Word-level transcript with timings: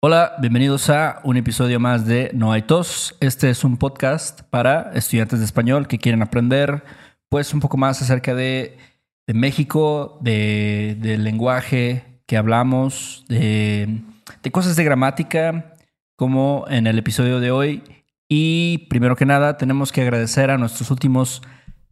Hola, 0.00 0.36
bienvenidos 0.38 0.90
a 0.90 1.20
un 1.24 1.36
episodio 1.38 1.80
más 1.80 2.06
de 2.06 2.30
No 2.32 2.52
hay 2.52 2.62
tos. 2.62 3.16
Este 3.18 3.50
es 3.50 3.64
un 3.64 3.78
podcast 3.78 4.42
para 4.42 4.92
estudiantes 4.94 5.40
de 5.40 5.44
español 5.44 5.88
que 5.88 5.98
quieren 5.98 6.22
aprender 6.22 6.84
pues 7.28 7.52
un 7.52 7.58
poco 7.58 7.78
más 7.78 8.00
acerca 8.00 8.32
de, 8.32 8.78
México, 9.26 10.20
de, 10.20 10.96
del 11.00 11.24
lenguaje 11.24 12.22
que 12.26 12.36
hablamos, 12.36 13.24
de, 13.28 14.02
de 14.40 14.52
cosas 14.52 14.76
de 14.76 14.84
gramática, 14.84 15.74
como 16.14 16.64
en 16.68 16.86
el 16.86 16.96
episodio 16.96 17.40
de 17.40 17.50
hoy. 17.50 17.82
Y 18.28 18.86
primero 18.90 19.16
que 19.16 19.26
nada, 19.26 19.56
tenemos 19.56 19.90
que 19.90 20.02
agradecer 20.02 20.52
a 20.52 20.58
nuestros 20.58 20.92
últimos 20.92 21.42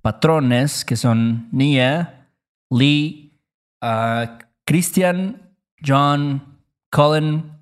patrones, 0.00 0.84
que 0.84 0.94
son 0.94 1.48
Nia, 1.50 2.28
Lee, 2.70 3.40
uh, 3.82 4.28
Christian, 4.64 5.56
John, 5.84 6.60
Colin, 6.92 7.55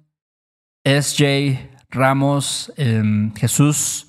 SJ, 0.85 1.71
Ramos, 1.91 2.73
em, 2.77 3.35
Jesús, 3.35 4.09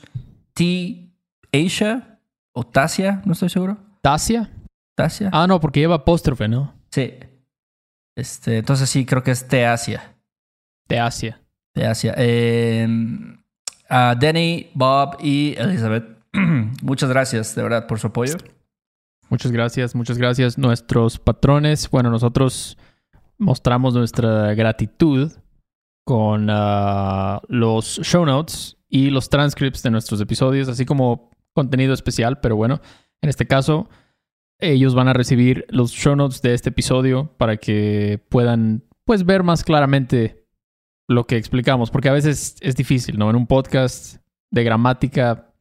T, 0.54 1.10
Asia 1.54 2.20
o 2.52 2.64
Tasia, 2.66 3.22
no 3.26 3.34
estoy 3.34 3.50
seguro. 3.50 3.78
¿Tasia? 4.02 4.52
Tasia. 4.96 5.30
Ah, 5.32 5.48
no, 5.48 5.60
porque 5.60 5.80
lleva 5.80 5.96
apóstrofe, 5.96 6.48
¿no? 6.48 6.74
Sí. 6.92 7.14
Este, 8.16 8.58
entonces 8.58 8.90
sí, 8.90 9.06
creo 9.06 9.24
que 9.24 9.32
es 9.32 9.48
T 9.48 9.66
Asia. 9.66 10.16
De 10.88 11.00
Asia. 11.00 11.42
De 11.74 11.86
Asia. 11.86 12.14
Em, 12.18 13.38
a 13.90 14.16
Denny, 14.16 14.70
Bob 14.74 15.18
y 15.22 15.56
Elizabeth. 15.58 16.06
Muchas 16.82 17.10
gracias, 17.10 17.56
de 17.56 17.64
verdad, 17.64 17.88
por 17.88 18.00
su 18.00 18.08
apoyo. 18.08 18.36
Muchas 19.30 19.52
gracias, 19.52 19.96
muchas 19.96 20.18
gracias. 20.18 20.58
Nuestros 20.58 21.20
patrones, 21.20 21.90
bueno, 21.90 22.10
nosotros 22.10 22.78
mostramos 23.38 23.94
nuestra 23.94 24.54
gratitud 24.54 25.32
con 26.06 26.48
ah, 26.50 27.42
los 27.50 28.00
show 28.04 28.26
notes 28.26 28.78
y 28.88 29.10
los 29.10 29.30
transcripts 29.30 29.84
de 29.84 29.92
nuestros 29.92 30.22
episodios, 30.22 30.70
así 30.70 30.86
como 30.86 31.32
contenido 31.54 31.94
especial, 31.94 32.40
pero 32.40 32.56
bueno, 32.56 32.80
en 33.22 33.30
este 33.30 33.48
caso 33.48 33.90
ellos 34.60 34.96
van 34.96 35.10
a 35.10 35.14
recibir 35.14 35.66
los 35.70 35.92
show 35.92 36.16
notes 36.16 36.42
de 36.42 36.54
este 36.54 36.70
episodio 36.70 37.34
para 37.38 37.58
que 37.58 38.24
puedan 38.30 38.84
pues 39.04 39.26
ver 39.26 39.44
más 39.44 39.64
claramente 39.64 40.46
lo 41.08 41.28
que 41.28 41.38
explicamos, 41.38 41.92
porque 41.92 42.10
a 42.10 42.14
veces 42.14 42.56
es 42.62 42.76
difícil, 42.76 43.18
¿no? 43.18 43.30
En 43.30 43.36
un 43.36 43.48
podcast 43.48 44.18
de 44.52 44.64
gramática 44.64 45.54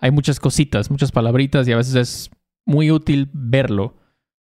hay 0.00 0.10
muchas 0.10 0.38
cositas, 0.38 0.90
muchas 0.90 1.10
palabritas 1.10 1.66
y 1.66 1.72
a 1.72 1.76
veces 1.76 1.94
es 1.94 2.30
muy 2.66 2.90
útil 2.90 3.30
verlo, 3.32 3.96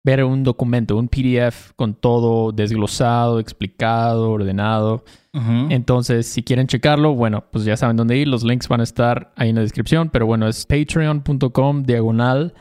ver 0.04 0.24
un 0.24 0.44
documento, 0.44 0.98
un 0.98 1.08
PDF 1.08 1.72
con 1.76 1.94
todo 1.94 2.52
desglosado, 2.52 3.40
explicado, 3.40 4.32
ordenado. 4.32 5.04
Entonces, 5.70 6.28
si 6.28 6.44
quieren 6.44 6.68
checarlo, 6.68 7.16
bueno, 7.16 7.46
pues 7.52 7.66
ya 7.66 7.76
saben 7.76 7.98
dónde 7.98 8.18
ir. 8.18 8.28
Los 8.28 8.44
links 8.44 8.68
van 8.68 8.82
a 8.82 8.84
estar 8.84 9.34
ahí 9.36 9.50
en 9.50 9.56
la 9.56 9.62
descripción. 9.62 10.10
Pero 10.10 10.28
bueno, 10.28 10.48
es 10.48 10.66
patreon.com 10.68 11.84
diagonal 11.84 12.54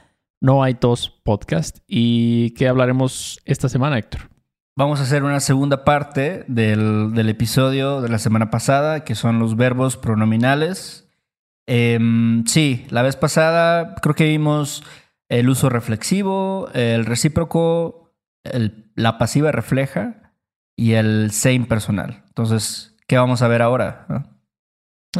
no 0.43 0.63
hay 0.65 0.75
tos 0.75 1.09
podcast. 1.09 1.79
¿Y 1.87 2.51
qué 2.51 2.69
hablaremos 2.69 3.41
esta 3.45 3.69
semana, 3.69 3.97
Héctor? 3.97 4.23
Vamos 4.77 4.99
a 4.99 5.05
hacer 5.05 5.23
una 5.23 5.39
segunda 5.39 5.85
parte 5.85 6.45
del, 6.49 7.15
del 7.15 7.29
episodio 7.29 8.01
de 8.01 8.09
la 8.09 8.19
semana 8.19 8.51
pasada, 8.51 9.05
que 9.05 9.15
son 9.15 9.39
los 9.39 9.57
verbos 9.57 9.97
pronominales. 9.97 11.09
Em, 11.67 12.45
sí, 12.47 12.87
la 12.91 13.03
vez 13.03 13.15
pasada 13.15 13.95
creo 14.03 14.17
que 14.17 14.25
vimos 14.25 14.83
el 15.33 15.49
uso 15.49 15.69
reflexivo, 15.71 16.69
el 16.75 17.07
recíproco, 17.07 18.13
el- 18.45 18.91
la 18.95 19.17
pasiva 19.19 19.51
refleja 19.51 20.35
y 20.77 20.93
el 20.93 21.31
se 21.31 21.53
impersonal. 21.55 22.23
Entonces, 22.29 22.97
¿qué 23.09 23.17
vamos 23.17 23.41
a 23.43 23.49
ver 23.49 23.63
ahora? 23.63 24.07
no? 24.09 24.25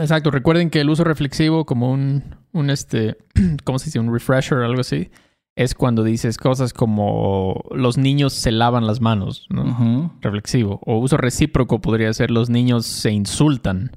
Exacto. 0.03 0.31
Recuerden 0.31 0.71
que 0.71 0.81
el 0.81 0.91
uso 0.91 1.05
reflexivo, 1.05 1.65
como 1.65 1.91
un, 1.91 2.37
un 2.53 2.69
este, 2.71 3.17
¿cómo 3.65 3.79
se 3.79 3.87
dice? 3.87 3.99
Un 4.01 4.13
refresher 4.13 4.59
o 4.59 4.65
algo 4.67 4.81
así, 4.83 5.11
es 5.57 5.75
cuando 5.75 6.03
dices 6.03 6.37
cosas 6.39 6.73
como 6.73 7.63
los 7.73 7.97
niños 7.99 8.33
se 8.35 8.53
lavan 8.53 8.87
las 8.87 9.01
manos, 9.01 9.47
¿no? 9.51 10.13
Reflexivo. 10.21 10.81
O 10.85 10.99
uso 10.99 11.17
recíproco 11.19 11.81
podría 11.81 12.13
ser 12.15 12.31
los 12.31 12.49
niños 12.51 12.87
se 12.87 13.11
insultan, 13.13 13.93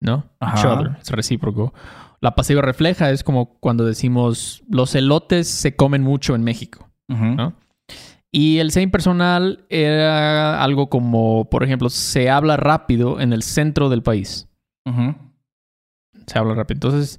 ¿no? 0.00 0.30
Each 0.40 0.64
Ajá. 0.64 0.72
other, 0.74 0.96
es 1.00 1.10
recíproco. 1.10 1.74
La 2.20 2.34
pasiva 2.34 2.62
refleja 2.62 3.10
es 3.10 3.22
como 3.22 3.58
cuando 3.60 3.84
decimos 3.84 4.62
los 4.68 4.94
elotes 4.94 5.48
se 5.48 5.76
comen 5.76 6.02
mucho 6.02 6.34
en 6.34 6.42
México. 6.42 6.88
¿No? 7.08 7.54
Y 8.30 8.58
el 8.58 8.70
se 8.70 8.82
impersonal 8.82 9.64
era 9.70 10.62
algo 10.62 10.90
como, 10.90 11.48
por 11.48 11.64
ejemplo, 11.64 11.88
se 11.88 12.28
habla 12.28 12.58
rápido 12.58 13.20
en 13.20 13.32
el 13.32 13.42
centro 13.42 13.88
del 13.88 14.02
país. 14.02 14.48
Se 16.26 16.38
habla 16.38 16.54
rápido. 16.54 16.76
Entonces, 16.76 17.18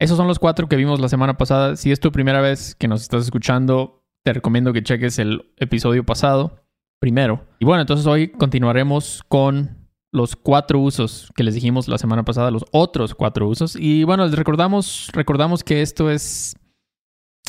esos 0.00 0.16
son 0.16 0.26
los 0.26 0.40
cuatro 0.40 0.68
que 0.68 0.76
vimos 0.76 0.98
la 0.98 1.08
semana 1.08 1.36
pasada. 1.36 1.76
Si 1.76 1.92
es 1.92 2.00
tu 2.00 2.10
primera 2.10 2.40
vez 2.40 2.74
que 2.74 2.88
nos 2.88 3.02
estás 3.02 3.24
escuchando, 3.24 4.04
te 4.24 4.32
recomiendo 4.32 4.72
que 4.72 4.82
cheques 4.82 5.18
el 5.20 5.52
episodio 5.58 6.04
pasado 6.04 6.64
primero. 7.00 7.46
Y 7.60 7.64
bueno, 7.64 7.82
entonces 7.82 8.06
hoy 8.06 8.28
continuaremos 8.28 9.22
con 9.28 9.77
los 10.12 10.36
cuatro 10.36 10.78
usos 10.80 11.30
que 11.36 11.42
les 11.42 11.54
dijimos 11.54 11.86
la 11.88 11.98
semana 11.98 12.24
pasada, 12.24 12.50
los 12.50 12.64
otros 12.72 13.14
cuatro 13.14 13.46
usos. 13.48 13.76
Y 13.76 14.04
bueno, 14.04 14.24
les 14.26 14.34
recordamos, 14.36 15.08
recordamos 15.12 15.62
que 15.64 15.82
esto 15.82 16.10
es 16.10 16.54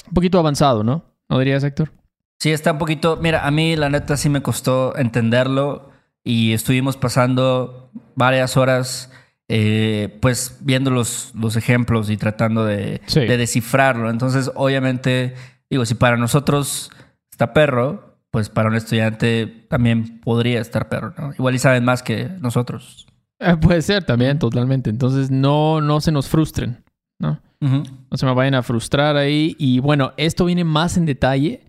un 0.07 0.13
poquito 0.13 0.39
avanzado, 0.39 0.83
¿no? 0.83 1.03
¿No 1.29 1.39
dirías, 1.39 1.63
Héctor? 1.63 1.91
Sí, 2.39 2.51
está 2.51 2.71
un 2.71 2.77
poquito. 2.77 3.17
Mira, 3.21 3.45
a 3.45 3.51
mí 3.51 3.75
la 3.75 3.89
neta 3.89 4.17
sí 4.17 4.29
me 4.29 4.41
costó 4.41 4.95
entenderlo 4.97 5.89
y 6.23 6.53
estuvimos 6.53 6.97
pasando 6.97 7.91
varias 8.15 8.57
horas, 8.57 9.11
eh, 9.47 10.17
pues 10.21 10.57
viendo 10.61 10.91
los, 10.91 11.31
los 11.35 11.55
ejemplos 11.55 12.09
y 12.09 12.17
tratando 12.17 12.65
de, 12.65 13.01
Sí. 13.07 13.21
de 13.21 13.37
descifrarlo. 13.37 14.09
Entonces, 14.09 14.51
obviamente, 14.55 15.35
digo, 15.69 15.85
si 15.85 15.95
para 15.95 16.17
nosotros 16.17 16.91
está 17.31 17.53
perro, 17.53 18.08
pues 18.31 18.49
para 18.49 18.69
un 18.69 18.75
estudiante 18.75 19.47
también 19.69 20.19
podría 20.21 20.61
estar 20.61 20.89
perro, 20.89 21.13
¿no? 21.17 21.33
Igual 21.33 21.55
y 21.55 21.59
saben 21.59 21.83
más 21.83 22.03
que 22.03 22.29
nosotros. 22.39 23.07
Eh, 23.39 23.55
puede 23.57 23.81
ser 23.81 24.03
también, 24.03 24.37
totalmente. 24.37 24.89
Entonces, 24.89 25.31
no, 25.31 25.81
no 25.81 26.01
se 26.01 26.11
nos 26.11 26.27
frustren, 26.27 26.83
¿no? 27.19 27.39
No 27.61 28.17
se 28.17 28.25
me 28.25 28.33
vayan 28.33 28.55
a 28.55 28.63
frustrar 28.63 29.17
ahí. 29.17 29.55
Y 29.57 29.79
bueno, 29.79 30.13
esto 30.17 30.45
viene 30.45 30.63
más 30.63 30.95
en 30.95 31.05
detalle 31.05 31.61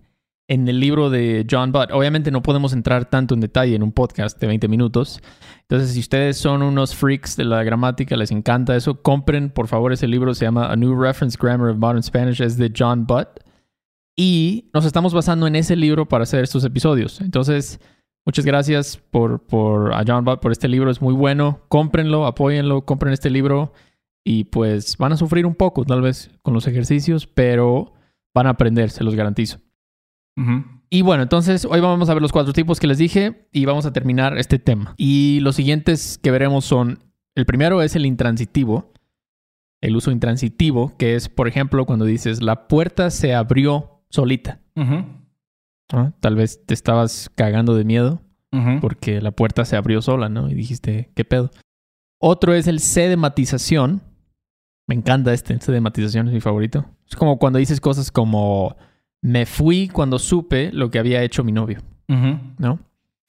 en 0.47 0.67
el 0.67 0.79
libro 0.79 1.09
de 1.09 1.45
John 1.49 1.71
Butt. 1.71 1.91
Obviamente 1.91 2.31
no 2.31 2.41
podemos 2.41 2.73
entrar 2.73 3.05
tanto 3.05 3.33
en 3.33 3.41
detalle 3.41 3.75
en 3.75 3.83
un 3.83 3.91
podcast 3.91 4.39
de 4.39 4.47
20 4.47 4.67
minutos. 4.67 5.21
Entonces, 5.61 5.91
si 5.91 5.99
ustedes 5.99 6.37
son 6.37 6.61
unos 6.61 6.95
freaks 6.95 7.35
de 7.37 7.45
la 7.45 7.63
gramática, 7.63 8.15
les 8.17 8.31
encanta 8.31 8.75
eso, 8.75 9.01
compren 9.01 9.49
por 9.49 9.67
favor 9.67 9.93
ese 9.93 10.07
libro. 10.07 10.33
Se 10.33 10.45
llama 10.45 10.67
A 10.71 10.75
New 10.75 10.99
Reference 10.99 11.37
Grammar 11.41 11.69
of 11.69 11.77
Modern 11.77 12.03
Spanish. 12.03 12.41
Es 12.41 12.57
de 12.57 12.71
John 12.77 13.05
Butt. 13.05 13.27
Y 14.15 14.69
nos 14.73 14.85
estamos 14.85 15.13
basando 15.13 15.47
en 15.47 15.55
ese 15.55 15.75
libro 15.75 16.07
para 16.07 16.23
hacer 16.23 16.43
estos 16.43 16.63
episodios. 16.63 17.21
Entonces, 17.21 17.79
muchas 18.25 18.45
gracias 18.45 18.97
por, 18.97 19.45
por 19.45 19.93
a 19.93 20.03
John 20.05 20.25
por 20.25 20.51
este 20.51 20.67
libro. 20.67 20.91
Es 20.91 21.01
muy 21.01 21.13
bueno. 21.13 21.61
Cómprenlo, 21.69 22.25
apóyenlo, 22.25 22.85
compren 22.85 23.13
este 23.13 23.29
libro. 23.29 23.73
Y 24.23 24.45
pues 24.45 24.97
van 24.97 25.13
a 25.13 25.17
sufrir 25.17 25.45
un 25.45 25.55
poco, 25.55 25.83
tal 25.83 26.01
vez, 26.01 26.29
con 26.43 26.53
los 26.53 26.67
ejercicios, 26.67 27.25
pero 27.25 27.93
van 28.33 28.47
a 28.47 28.51
aprender, 28.51 28.89
se 28.89 29.03
los 29.03 29.15
garantizo. 29.15 29.59
Y 30.89 31.03
bueno, 31.03 31.23
entonces 31.23 31.65
hoy 31.65 31.81
vamos 31.81 32.09
a 32.09 32.13
ver 32.13 32.21
los 32.21 32.31
cuatro 32.31 32.53
tipos 32.53 32.79
que 32.79 32.87
les 32.87 32.97
dije 32.97 33.47
y 33.51 33.65
vamos 33.65 33.85
a 33.85 33.93
terminar 33.93 34.37
este 34.37 34.59
tema. 34.59 34.95
Y 34.97 35.39
los 35.41 35.55
siguientes 35.55 36.17
que 36.17 36.31
veremos 36.31 36.65
son, 36.65 36.99
el 37.35 37.45
primero 37.45 37.81
es 37.81 37.95
el 37.95 38.05
intransitivo, 38.05 38.91
el 39.81 39.95
uso 39.95 40.11
intransitivo, 40.11 40.93
que 40.97 41.15
es, 41.15 41.29
por 41.29 41.47
ejemplo, 41.47 41.85
cuando 41.85 42.05
dices, 42.05 42.41
la 42.41 42.67
puerta 42.67 43.09
se 43.09 43.35
abrió 43.35 44.00
solita. 44.11 44.59
¿no? 44.75 46.13
Tal 46.19 46.35
vez 46.35 46.65
te 46.65 46.73
estabas 46.73 47.31
cagando 47.35 47.75
de 47.75 47.83
miedo 47.83 48.21
porque 48.81 49.21
la 49.21 49.31
puerta 49.31 49.63
se 49.63 49.77
abrió 49.77 50.01
sola, 50.01 50.27
¿no? 50.27 50.49
Y 50.49 50.53
dijiste, 50.53 51.09
¿qué 51.15 51.23
pedo? 51.23 51.51
Otro 52.19 52.53
es 52.53 52.67
el 52.67 52.79
C 52.79 53.07
de 53.07 53.15
matización. 53.15 54.01
Me 54.87 54.95
encanta 54.95 55.33
este, 55.33 55.57
C 55.59 55.71
de 55.71 55.79
matización 55.79 56.27
es 56.27 56.33
mi 56.33 56.41
favorito. 56.41 56.85
Es 57.09 57.15
como 57.15 57.39
cuando 57.39 57.59
dices 57.59 57.79
cosas 57.79 58.11
como, 58.11 58.75
me 59.21 59.45
fui 59.45 59.87
cuando 59.87 60.19
supe 60.19 60.71
lo 60.73 60.91
que 60.91 60.99
había 60.99 61.23
hecho 61.23 61.43
mi 61.43 61.51
novio. 61.51 61.79
¿no? 62.57 62.79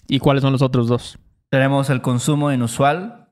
¿Y 0.08 0.18
cuáles 0.18 0.42
son 0.42 0.52
los 0.52 0.62
otros 0.62 0.88
dos? 0.88 1.18
Tenemos 1.50 1.88
el 1.88 2.02
consumo 2.02 2.50
inusual, 2.50 3.28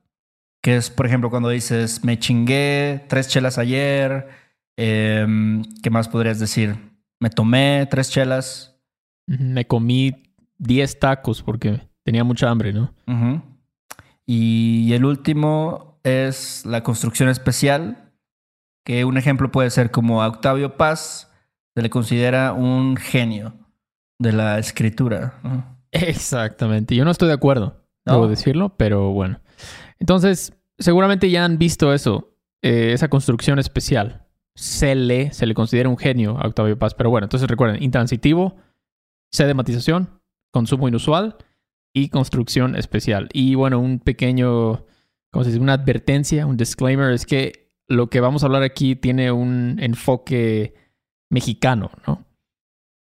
que 0.61 0.77
es, 0.77 0.89
por 0.89 1.05
ejemplo, 1.05 1.29
cuando 1.29 1.49
dices, 1.49 2.05
me 2.05 2.19
chingué 2.19 3.03
tres 3.09 3.27
chelas 3.27 3.57
ayer. 3.57 4.29
Em, 4.77 5.63
¿Qué 5.83 5.89
más 5.89 6.07
podrías 6.07 6.39
decir? 6.39 6.90
Me 7.21 7.29
tomé 7.29 7.87
tres 7.89 8.09
chelas. 8.09 8.75
Me 9.27 9.65
comí 9.65 10.23
10 10.57 10.99
tacos 10.99 11.41
porque 11.41 11.87
tenía 12.03 12.25
mucha 12.25 12.49
hambre, 12.49 12.73
¿no? 12.73 12.93
Y 14.25 14.91
el 14.91 15.05
último 15.05 15.99
es 16.03 16.65
la 16.65 16.83
construcción 16.83 17.29
especial, 17.29 18.11
que 18.83 19.05
un 19.05 19.17
ejemplo 19.17 19.51
puede 19.51 19.69
ser 19.69 19.91
como 19.91 20.23
a 20.23 20.27
Octavio 20.27 20.75
Paz 20.75 21.31
se 21.75 21.81
le 21.81 21.89
considera 21.89 22.53
un 22.53 22.97
genio 22.97 23.53
de 24.19 24.33
la 24.33 24.59
escritura. 24.59 25.39
¿no? 25.43 25.77
Exactamente. 25.91 26.95
Yo 26.95 27.05
no 27.05 27.11
estoy 27.11 27.27
de 27.27 27.35
acuerdo. 27.35 27.85
¿no? 28.05 28.13
debo 28.13 28.27
decirlo, 28.27 28.75
pero 28.77 29.11
bueno. 29.11 29.39
Entonces, 29.99 30.53
seguramente 30.79 31.29
ya 31.29 31.45
han 31.45 31.59
visto 31.59 31.93
eso, 31.93 32.35
eh, 32.63 32.93
esa 32.93 33.09
construcción 33.09 33.59
especial. 33.59 34.20
Se 34.55 34.95
le, 34.95 35.31
se 35.31 35.45
le 35.45 35.53
considera 35.53 35.89
un 35.89 35.97
genio 35.97 36.37
a 36.37 36.47
Octavio 36.47 36.77
Paz, 36.77 36.93
pero 36.93 37.09
bueno, 37.09 37.25
entonces 37.25 37.49
recuerden, 37.49 37.81
intransitivo, 37.81 38.57
sedematización, 39.31 40.21
consumo 40.51 40.87
inusual 40.87 41.37
y 41.93 42.09
construcción 42.09 42.75
especial. 42.75 43.29
Y 43.33 43.55
bueno, 43.55 43.79
un 43.79 43.99
pequeño, 43.99 44.85
¿cómo 45.31 45.43
se 45.43 45.51
dice? 45.51 45.61
Una 45.61 45.73
advertencia, 45.73 46.45
un 46.45 46.57
disclaimer, 46.57 47.11
es 47.13 47.25
que 47.25 47.71
lo 47.87 48.09
que 48.09 48.19
vamos 48.19 48.43
a 48.43 48.47
hablar 48.47 48.63
aquí 48.63 48.95
tiene 48.95 49.31
un 49.31 49.77
enfoque 49.79 50.73
mexicano, 51.29 51.91
¿no? 52.05 52.25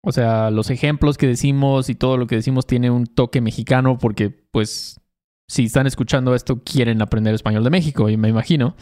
O 0.05 0.11
sea, 0.11 0.51
los 0.51 0.71
ejemplos 0.71 1.17
que 1.17 1.29
decimos 1.29 1.89
y 1.89 1.95
todo 1.95 2.17
lo 2.17 2.27
que 2.27 2.35
decimos 2.35 2.67
tiene 2.67 2.91
un 2.91 3.07
toque 3.07 3.41
mexicano 3.41 3.99
porque, 3.99 4.31
pues, 4.31 5.01
si 5.49 5.65
están 5.65 5.87
escuchando 5.87 6.35
esto, 6.35 6.63
quieren 6.65 7.03
aprender 7.03 7.35
español 7.35 7.63
de 7.63 7.71
México, 7.71 8.09
y 8.09 8.17
me 8.17 8.29
imagino. 8.29 8.75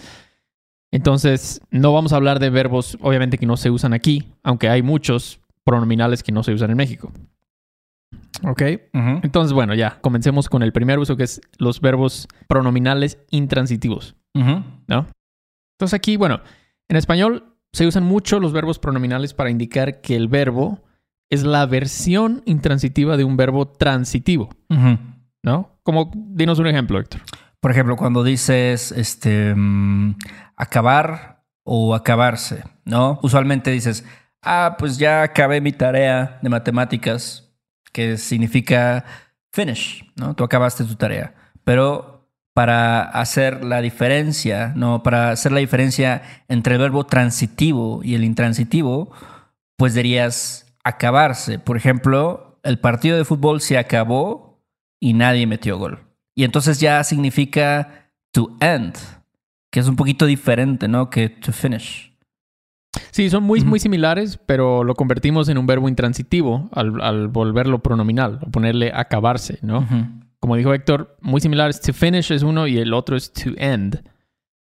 Entonces, 0.92 1.60
no 1.70 1.92
vamos 1.92 2.12
a 2.12 2.16
hablar 2.16 2.40
de 2.40 2.50
verbos, 2.50 2.98
obviamente, 3.00 3.38
que 3.38 3.46
no 3.46 3.56
se 3.56 3.70
usan 3.70 3.92
aquí, 3.92 4.32
aunque 4.42 4.68
hay 4.68 4.82
muchos 4.82 5.40
pronominales 5.64 6.22
que 6.22 6.32
no 6.32 6.42
se 6.42 6.52
usan 6.52 6.70
en 6.70 6.76
México. 6.76 7.12
¿Ok? 8.42 8.62
Entonces, 8.92 9.52
bueno, 9.52 9.74
ya, 9.74 10.00
comencemos 10.00 10.48
con 10.48 10.62
el 10.62 10.72
primer 10.72 10.98
uso, 10.98 11.16
que 11.16 11.24
es 11.24 11.40
los 11.58 11.80
verbos 11.80 12.26
pronominales 12.48 13.18
intransitivos. 13.30 14.16
¿no? 14.34 15.06
Entonces 15.74 15.94
aquí, 15.94 16.16
bueno, 16.16 16.40
en 16.88 16.96
español 16.96 17.56
se 17.72 17.86
usan 17.86 18.04
mucho 18.04 18.40
los 18.40 18.52
verbos 18.52 18.78
pronominales 18.78 19.34
para 19.34 19.50
indicar 19.50 20.00
que 20.00 20.16
el 20.16 20.28
verbo 20.28 20.82
es 21.28 21.44
la 21.44 21.66
versión 21.66 22.42
intransitiva 22.46 23.16
de 23.16 23.24
un 23.24 23.36
verbo 23.36 23.68
transitivo. 23.68 24.48
¿no? 25.42 25.78
Como, 25.82 26.10
dinos 26.14 26.58
un 26.58 26.66
ejemplo, 26.66 26.98
Héctor. 26.98 27.20
Por 27.60 27.70
ejemplo, 27.70 27.96
cuando 27.96 28.24
dices 28.24 28.92
este 28.92 29.54
mm, 29.54 30.16
acabar 30.56 31.44
o 31.62 31.94
acabarse, 31.94 32.64
¿no? 32.84 33.20
Usualmente 33.22 33.70
dices, 33.70 34.04
ah, 34.42 34.76
pues 34.78 34.98
ya 34.98 35.22
acabé 35.22 35.60
mi 35.60 35.72
tarea 35.72 36.38
de 36.42 36.48
matemáticas, 36.48 37.52
que 37.92 38.16
significa 38.16 39.04
finish, 39.52 40.10
¿no? 40.16 40.34
Tú 40.34 40.44
acabaste 40.44 40.84
tu 40.84 40.94
tarea. 40.96 41.34
Pero 41.64 42.28
para 42.54 43.02
hacer 43.02 43.64
la 43.64 43.80
diferencia, 43.80 44.72
¿no? 44.74 45.02
Para 45.02 45.30
hacer 45.30 45.52
la 45.52 45.60
diferencia 45.60 46.22
entre 46.48 46.74
el 46.74 46.80
verbo 46.80 47.04
transitivo 47.04 48.00
y 48.02 48.14
el 48.14 48.24
intransitivo, 48.24 49.10
pues 49.76 49.94
dirías 49.94 50.74
acabarse. 50.84 51.58
Por 51.58 51.76
ejemplo, 51.76 52.58
el 52.62 52.78
partido 52.78 53.16
de 53.16 53.24
fútbol 53.24 53.60
se 53.60 53.78
acabó 53.78 54.62
y 54.98 55.14
nadie 55.14 55.46
metió 55.46 55.78
gol. 55.78 56.09
Y 56.34 56.44
entonces 56.44 56.80
ya 56.80 57.02
significa 57.04 58.10
to 58.32 58.56
end, 58.60 58.94
que 59.70 59.80
es 59.80 59.88
un 59.88 59.96
poquito 59.96 60.26
diferente, 60.26 60.88
¿no? 60.88 61.10
Que 61.10 61.28
to 61.28 61.52
finish. 61.52 62.10
Sí, 63.12 63.30
son 63.30 63.44
muy, 63.44 63.60
muy 63.64 63.78
similares, 63.78 64.38
pero 64.46 64.82
lo 64.84 64.94
convertimos 64.94 65.48
en 65.48 65.58
un 65.58 65.66
verbo 65.66 65.88
intransitivo 65.88 66.68
al, 66.72 67.00
al 67.00 67.28
volverlo 67.28 67.80
pronominal, 67.80 68.40
o 68.42 68.50
ponerle 68.50 68.92
acabarse, 68.94 69.58
¿no? 69.62 69.86
Como 70.40 70.56
dijo 70.56 70.72
Héctor, 70.72 71.16
muy 71.20 71.40
similares. 71.40 71.80
To 71.80 71.92
finish 71.92 72.32
es 72.32 72.42
uno 72.42 72.66
y 72.66 72.78
el 72.78 72.94
otro 72.94 73.16
es 73.16 73.32
to 73.32 73.50
end. 73.58 74.02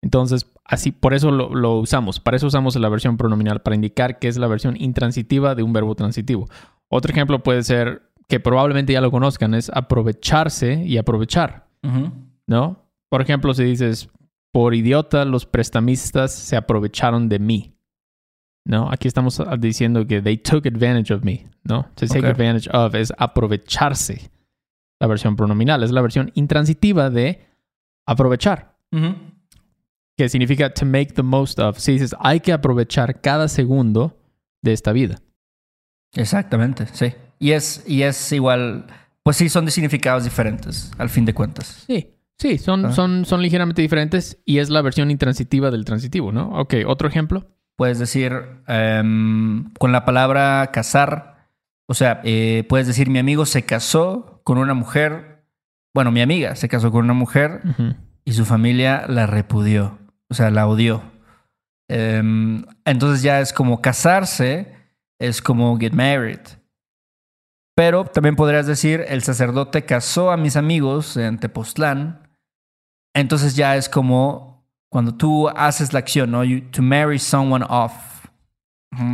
Entonces, 0.02 0.46
así, 0.64 0.92
por 0.92 1.14
eso 1.14 1.30
lo, 1.30 1.54
lo 1.54 1.78
usamos. 1.80 2.20
Para 2.20 2.36
eso 2.36 2.46
usamos 2.46 2.76
la 2.76 2.88
versión 2.88 3.16
pronominal, 3.16 3.60
para 3.60 3.74
indicar 3.74 4.18
que 4.18 4.28
es 4.28 4.36
la 4.36 4.46
versión 4.46 4.76
intransitiva 4.80 5.54
de 5.54 5.62
un 5.62 5.72
verbo 5.72 5.94
transitivo. 5.94 6.48
Otro 6.88 7.10
ejemplo 7.10 7.42
puede 7.42 7.62
ser, 7.62 8.02
que 8.28 8.40
probablemente 8.40 8.92
ya 8.92 9.00
lo 9.00 9.10
conozcan, 9.10 9.54
es 9.54 9.70
aprovecharse 9.72 10.82
y 10.84 10.96
aprovechar. 10.98 11.66
¿no? 12.46 12.88
Por 13.10 13.20
ejemplo, 13.22 13.52
si 13.54 13.64
dices, 13.64 14.08
por 14.52 14.74
idiota, 14.74 15.24
los 15.24 15.46
prestamistas 15.46 16.32
se 16.32 16.56
aprovecharon 16.56 17.28
de 17.28 17.38
mí. 17.38 17.70
¿No? 18.66 18.90
Aquí 18.90 19.08
estamos 19.08 19.42
diciendo 19.58 20.06
que 20.06 20.22
they 20.22 20.38
took 20.38 20.66
advantage 20.66 21.12
of 21.12 21.22
me, 21.22 21.50
¿no? 21.64 21.82
To 21.96 22.06
take 22.06 22.26
advantage 22.26 22.70
of 22.72 22.94
es 22.94 23.12
aprovecharse. 23.18 24.30
La 24.98 25.06
versión 25.06 25.36
pronominal 25.36 25.82
es 25.82 25.90
la 25.90 26.00
versión 26.00 26.30
intransitiva 26.34 27.10
de 27.10 27.44
aprovechar, 28.06 28.78
Ujú. 28.90 29.16
que 30.16 30.30
significa 30.30 30.72
to 30.72 30.86
make 30.86 31.12
the 31.12 31.22
most 31.22 31.58
of. 31.58 31.78
Si 31.78 31.92
dices, 31.92 32.16
hay 32.20 32.40
que 32.40 32.54
aprovechar 32.54 33.20
cada 33.20 33.48
segundo 33.48 34.16
de 34.62 34.72
esta 34.72 34.92
vida. 34.92 35.20
Exactamente, 36.14 36.86
sí. 36.86 37.12
Y 37.44 37.52
es, 37.52 37.84
y 37.86 38.02
es 38.04 38.32
igual, 38.32 38.86
pues 39.22 39.36
sí, 39.36 39.50
son 39.50 39.66
de 39.66 39.70
significados 39.70 40.24
diferentes, 40.24 40.90
al 40.96 41.10
fin 41.10 41.26
de 41.26 41.34
cuentas. 41.34 41.84
Sí, 41.86 42.14
sí, 42.38 42.56
son, 42.56 42.86
Ah. 42.86 42.92
son, 42.92 43.26
son 43.26 43.42
ligeramente 43.42 43.82
diferentes 43.82 44.38
y 44.46 44.60
es 44.60 44.70
la 44.70 44.80
versión 44.80 45.10
intransitiva 45.10 45.70
del 45.70 45.84
transitivo, 45.84 46.32
¿no? 46.32 46.48
Ok, 46.58 46.74
otro 46.86 47.06
ejemplo. 47.06 47.46
Puedes 47.76 47.98
decir 47.98 48.32
em, 48.66 49.70
con 49.78 49.92
la 49.92 50.06
palabra 50.06 50.70
casar, 50.72 51.50
o 51.86 51.92
sea, 51.92 52.22
eh, 52.24 52.64
puedes 52.66 52.86
decir 52.86 53.10
mi 53.10 53.18
amigo 53.18 53.44
se 53.44 53.64
casó 53.64 54.40
con 54.42 54.56
una 54.56 54.72
mujer, 54.72 55.44
bueno, 55.92 56.10
mi 56.12 56.22
amiga 56.22 56.56
se 56.56 56.68
casó 56.70 56.90
con 56.90 57.04
una 57.04 57.12
mujer 57.14 57.60
y 58.24 58.32
su 58.32 58.46
familia 58.46 59.04
la 59.06 59.26
repudió, 59.26 59.98
o 60.30 60.34
sea, 60.34 60.50
la 60.50 60.66
odió. 60.66 61.02
Em, 61.88 62.64
entonces 62.86 63.22
ya 63.22 63.40
es 63.40 63.52
como 63.52 63.82
casarse, 63.82 64.72
es 65.18 65.42
como 65.42 65.76
get 65.78 65.92
married. 65.92 66.40
Pero 67.76 68.04
también 68.04 68.36
podrías 68.36 68.66
decir, 68.66 69.04
el 69.08 69.22
sacerdote 69.22 69.84
casó 69.84 70.30
a 70.30 70.36
mis 70.36 70.56
amigos 70.56 71.16
en 71.16 71.38
Tepoztlán. 71.38 72.28
Entonces 73.14 73.56
ya 73.56 73.76
es 73.76 73.88
como 73.88 74.64
cuando 74.90 75.14
tú 75.16 75.48
haces 75.48 75.92
la 75.92 75.98
acción, 75.98 76.30
¿no? 76.30 76.44
You- 76.44 76.70
to 76.70 76.82
marry 76.82 77.18
someone 77.18 77.64
off. 77.68 77.92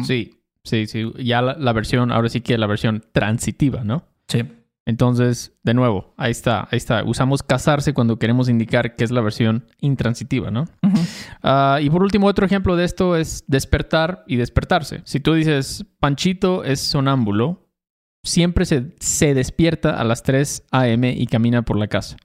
Sí, 0.04 0.42
sí, 0.62 0.86
sí. 0.86 1.10
Ya 1.24 1.40
la, 1.40 1.54
la 1.54 1.72
versión, 1.72 2.12
ahora 2.12 2.28
sí 2.28 2.42
que 2.42 2.58
la 2.58 2.66
versión 2.66 3.02
transitiva, 3.12 3.82
¿no? 3.82 4.04
Sí. 4.28 4.42
Entonces, 4.86 5.52
de 5.62 5.72
nuevo, 5.72 6.12
ahí 6.18 6.30
está, 6.32 6.62
ahí 6.70 6.76
está. 6.76 7.02
Usamos 7.04 7.42
casarse 7.42 7.94
cuando 7.94 8.18
queremos 8.18 8.48
indicar 8.50 8.96
que 8.96 9.04
es 9.04 9.10
la 9.10 9.20
versión 9.22 9.64
intransitiva, 9.78 10.50
¿no? 10.50 10.66
Ah, 11.42 11.78
y 11.80 11.88
por 11.88 12.02
último, 12.02 12.26
otro 12.26 12.44
ejemplo 12.44 12.76
de 12.76 12.84
esto 12.84 13.16
es 13.16 13.44
despertar 13.46 14.24
y 14.26 14.36
despertarse. 14.36 15.00
Si 15.04 15.20
tú 15.20 15.32
dices, 15.34 15.86
Panchito 16.00 16.64
es 16.64 16.80
sonámbulo, 16.80 17.69
siempre 18.22 18.64
se, 18.64 18.94
se 18.98 19.34
despierta 19.34 19.98
a 19.98 20.04
las 20.04 20.22
3 20.22 20.66
a.m. 20.70 21.12
y 21.12 21.26
camina 21.26 21.62
por 21.62 21.78
la 21.78 21.88
casa. 21.88 22.16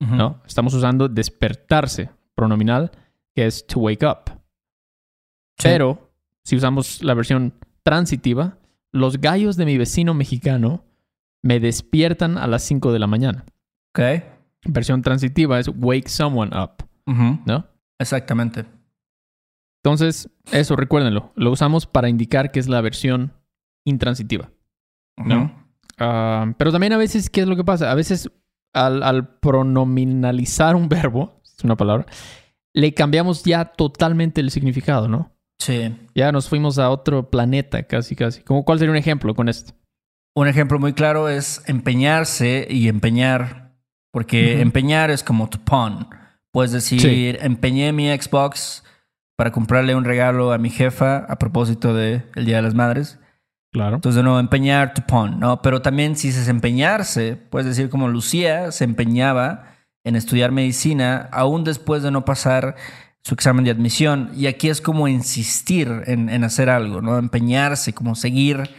¿no? 0.00 0.40
Estamos 0.46 0.74
usando 0.74 1.08
despertarse, 1.08 2.10
pronominal, 2.36 2.92
que 3.34 3.46
es 3.46 3.66
to 3.66 3.80
wake 3.80 4.06
up. 4.06 4.30
Sí. 5.58 5.64
Pero, 5.64 6.12
si 6.44 6.54
usamos 6.54 7.02
la 7.02 7.14
versión 7.14 7.52
transitiva, 7.82 8.58
los 8.92 9.20
gallos 9.20 9.56
de 9.56 9.66
mi 9.66 9.76
vecino 9.76 10.14
mexicano 10.14 10.84
me 11.42 11.58
despiertan 11.58 12.38
a 12.38 12.46
las 12.46 12.62
5 12.62 12.92
de 12.92 12.98
la 12.98 13.06
mañana. 13.06 13.44
Ok. 13.92 14.22
Versión 14.66 15.02
transitiva 15.02 15.58
es 15.58 15.68
wake 15.68 16.08
someone 16.08 16.56
up. 16.56 16.84
¿no? 17.06 17.66
Exactamente. 17.98 18.66
Entonces, 19.82 20.30
eso 20.52 20.76
recuérdenlo. 20.76 21.32
Lo 21.36 21.50
usamos 21.50 21.86
para 21.86 22.08
indicar 22.08 22.52
que 22.52 22.60
es 22.60 22.68
la 22.68 22.80
versión 22.80 23.32
intransitiva. 23.84 24.50
No. 25.24 25.52
Ah, 25.98 26.52
pero 26.56 26.70
también 26.72 26.92
a 26.92 26.96
veces, 26.98 27.28
¿qué 27.30 27.40
es 27.42 27.46
lo 27.48 27.56
que 27.56 27.64
pasa? 27.64 27.90
A 27.90 27.94
veces, 27.94 28.30
al, 28.72 29.02
al 29.02 29.38
pronominalizar 29.40 30.76
un 30.76 30.88
verbo, 30.88 31.40
es 31.44 31.64
una 31.64 31.76
palabra, 31.76 32.06
le 32.74 32.94
cambiamos 32.94 33.42
ya 33.44 33.64
totalmente 33.64 34.40
el 34.40 34.50
significado, 34.50 35.08
¿no? 35.08 35.32
Sí. 35.58 35.94
Ya 36.14 36.30
nos 36.30 36.48
fuimos 36.48 36.78
a 36.78 36.90
otro 36.90 37.30
planeta, 37.30 37.82
casi, 37.82 38.14
casi. 38.14 38.42
¿Cómo, 38.42 38.64
¿Cuál 38.64 38.78
sería 38.78 38.92
un 38.92 38.96
ejemplo 38.96 39.34
con 39.34 39.48
esto? 39.48 39.72
Un 40.36 40.46
ejemplo 40.46 40.78
muy 40.78 40.92
claro 40.92 41.28
es 41.28 41.62
empeñarse 41.66 42.68
y 42.70 42.86
empeñar, 42.88 43.72
porque 44.12 44.60
empeñar 44.60 45.10
es 45.10 45.24
como 45.24 45.48
to 45.48 45.58
pawn. 45.64 46.08
Puedes 46.52 46.70
decir, 46.72 47.00
Sí. 47.00 47.36
empeñé 47.40 47.92
mi 47.92 48.08
Xbox 48.16 48.84
para 49.36 49.50
comprarle 49.50 49.96
un 49.96 50.04
regalo 50.04 50.52
a 50.52 50.58
mi 50.58 50.70
jefa 50.70 51.18
a 51.28 51.38
propósito 51.38 51.92
del 51.94 52.22
Día 52.36 52.56
de 52.56 52.62
las 52.62 52.74
Madres. 52.74 53.18
Claro. 53.70 53.96
Entonces, 53.96 54.24
no, 54.24 54.40
empeñar 54.40 54.94
to 54.94 55.02
pawn, 55.06 55.38
¿no? 55.38 55.60
Pero 55.62 55.82
también 55.82 56.16
si 56.16 56.28
es 56.28 56.48
empeñarse, 56.48 57.36
puedes 57.36 57.66
decir 57.66 57.90
como 57.90 58.08
Lucía 58.08 58.72
se 58.72 58.84
empeñaba 58.84 59.76
en 60.04 60.16
estudiar 60.16 60.52
medicina 60.52 61.28
aún 61.32 61.64
después 61.64 62.02
de 62.02 62.10
no 62.10 62.24
pasar 62.24 62.76
su 63.22 63.34
examen 63.34 63.64
de 63.64 63.70
admisión. 63.70 64.30
Y 64.34 64.46
aquí 64.46 64.68
es 64.68 64.80
como 64.80 65.06
insistir 65.06 66.02
en, 66.06 66.30
en 66.30 66.44
hacer 66.44 66.70
algo, 66.70 67.02
¿no? 67.02 67.18
Empeñarse, 67.18 67.92
como 67.92 68.14
seguir 68.14 68.70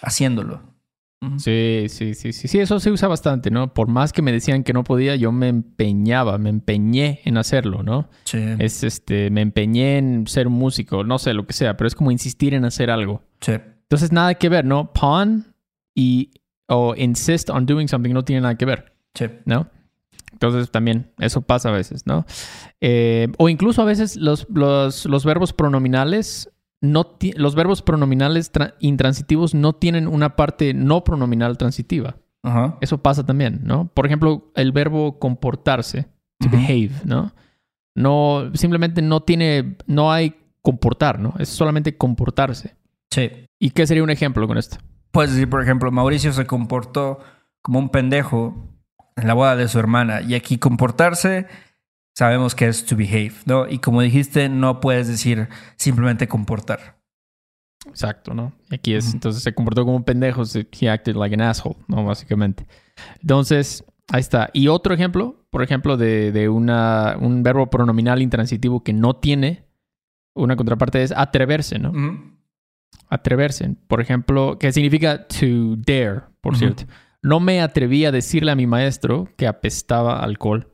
haciéndolo. 0.00 0.76
Sí, 1.38 1.86
sí, 1.88 2.14
sí, 2.14 2.32
sí, 2.32 2.46
sí, 2.46 2.58
eso 2.58 2.78
se 2.78 2.90
usa 2.90 3.08
bastante, 3.08 3.50
¿no? 3.50 3.72
Por 3.72 3.88
más 3.88 4.12
que 4.12 4.22
me 4.22 4.32
decían 4.32 4.62
que 4.62 4.72
no 4.72 4.84
podía, 4.84 5.16
yo 5.16 5.32
me 5.32 5.48
empeñaba, 5.48 6.38
me 6.38 6.50
empeñé 6.50 7.20
en 7.24 7.38
hacerlo, 7.38 7.82
¿no? 7.82 8.10
Sí. 8.24 8.38
Es 8.58 8.84
este, 8.84 9.30
me 9.30 9.40
empeñé 9.40 9.98
en 9.98 10.26
ser 10.26 10.50
músico, 10.50 11.04
no 11.04 11.18
sé, 11.18 11.32
lo 11.32 11.46
que 11.46 11.54
sea, 11.54 11.76
pero 11.76 11.88
es 11.88 11.94
como 11.94 12.10
insistir 12.10 12.54
en 12.54 12.64
hacer 12.64 12.90
algo. 12.90 13.22
Sí. 13.40 13.54
Entonces, 13.88 14.12
nada 14.12 14.34
que 14.34 14.48
ver, 14.48 14.64
¿no? 14.64 14.92
Pawn 14.92 15.54
y 15.94 16.30
o 16.68 16.94
insist 16.96 17.48
on 17.50 17.64
doing 17.66 17.86
something 17.88 18.12
no 18.12 18.24
tiene 18.24 18.42
nada 18.42 18.56
que 18.56 18.64
ver, 18.64 18.92
Sí. 19.14 19.26
¿no? 19.44 19.68
Entonces 20.32 20.70
también 20.70 21.12
eso 21.18 21.40
pasa 21.40 21.68
a 21.70 21.72
veces, 21.72 22.04
¿no? 22.06 22.26
Eh, 22.80 23.28
o 23.38 23.48
incluso 23.48 23.80
a 23.80 23.84
veces 23.86 24.16
los, 24.16 24.46
los, 24.52 25.06
los 25.06 25.24
verbos 25.24 25.52
pronominales 25.54 26.50
no 26.82 27.16
los 27.36 27.54
verbos 27.54 27.80
pronominales 27.80 28.52
tra- 28.52 28.74
intransitivos 28.80 29.54
no 29.54 29.72
tienen 29.72 30.06
una 30.08 30.36
parte 30.36 30.74
no 30.74 31.04
pronominal 31.04 31.56
transitiva. 31.56 32.16
Eso 32.80 32.98
pasa 32.98 33.24
también, 33.24 33.60
¿no? 33.64 33.88
Por 33.94 34.04
ejemplo, 34.06 34.52
el 34.56 34.72
verbo 34.72 35.18
comportarse, 35.18 36.06
to 36.38 36.48
behave, 36.50 36.90
¿no? 37.04 37.32
No, 37.94 38.50
simplemente 38.54 39.00
no 39.02 39.20
tiene, 39.22 39.76
no 39.86 40.12
hay 40.12 40.34
comportar, 40.60 41.18
¿no? 41.18 41.34
Es 41.38 41.48
solamente 41.48 41.96
comportarse. 41.96 42.76
Sí. 43.16 43.30
¿Y 43.58 43.70
qué 43.70 43.86
sería 43.86 44.02
un 44.02 44.10
ejemplo 44.10 44.46
con 44.46 44.58
esto? 44.58 44.76
Puedes 45.10 45.32
decir, 45.32 45.48
por 45.48 45.62
ejemplo, 45.62 45.90
Mauricio 45.90 46.34
se 46.34 46.46
comportó 46.46 47.18
como 47.62 47.78
un 47.78 47.88
pendejo 47.88 48.54
en 49.16 49.26
la 49.26 49.32
boda 49.32 49.56
de 49.56 49.68
su 49.68 49.78
hermana. 49.78 50.20
Y 50.20 50.34
aquí 50.34 50.58
comportarse, 50.58 51.46
sabemos 52.14 52.54
que 52.54 52.68
es 52.68 52.84
to 52.84 52.94
behave, 52.94 53.32
¿no? 53.46 53.66
Y 53.68 53.78
como 53.78 54.02
dijiste, 54.02 54.50
no 54.50 54.80
puedes 54.80 55.08
decir 55.08 55.48
simplemente 55.76 56.28
comportar. 56.28 56.98
Exacto, 57.86 58.34
¿no? 58.34 58.52
Aquí 58.70 58.92
es, 58.92 59.14
entonces 59.14 59.42
se 59.42 59.54
comportó 59.54 59.86
como 59.86 59.96
un 59.96 60.04
pendejo, 60.04 60.42
he 60.78 60.90
acted 60.90 61.16
like 61.16 61.34
an 61.34 61.40
asshole, 61.40 61.76
¿no? 61.88 62.04
Básicamente. 62.04 62.66
Entonces, 63.22 63.82
ahí 64.08 64.20
está. 64.20 64.50
Y 64.52 64.68
otro 64.68 64.92
ejemplo, 64.92 65.46
por 65.48 65.62
ejemplo, 65.62 65.96
de, 65.96 66.32
de 66.32 66.50
una, 66.50 67.16
un 67.18 67.42
verbo 67.42 67.70
pronominal 67.70 68.20
intransitivo 68.20 68.84
que 68.84 68.92
no 68.92 69.16
tiene 69.16 69.64
una 70.34 70.54
contraparte 70.56 71.02
es 71.02 71.12
atreverse, 71.16 71.78
¿no? 71.78 71.92
Ujú. 71.92 72.35
Atreverse. 73.08 73.76
Por 73.86 74.00
ejemplo, 74.00 74.58
que 74.58 74.72
significa 74.72 75.26
to 75.26 75.76
dare, 75.76 76.22
por 76.40 76.56
cierto. 76.56 76.84
No 77.22 77.40
me 77.40 77.60
atreví 77.60 78.04
a 78.04 78.12
decirle 78.12 78.52
a 78.52 78.56
mi 78.56 78.66
maestro 78.66 79.28
que 79.36 79.46
apestaba 79.46 80.20
alcohol. 80.20 80.72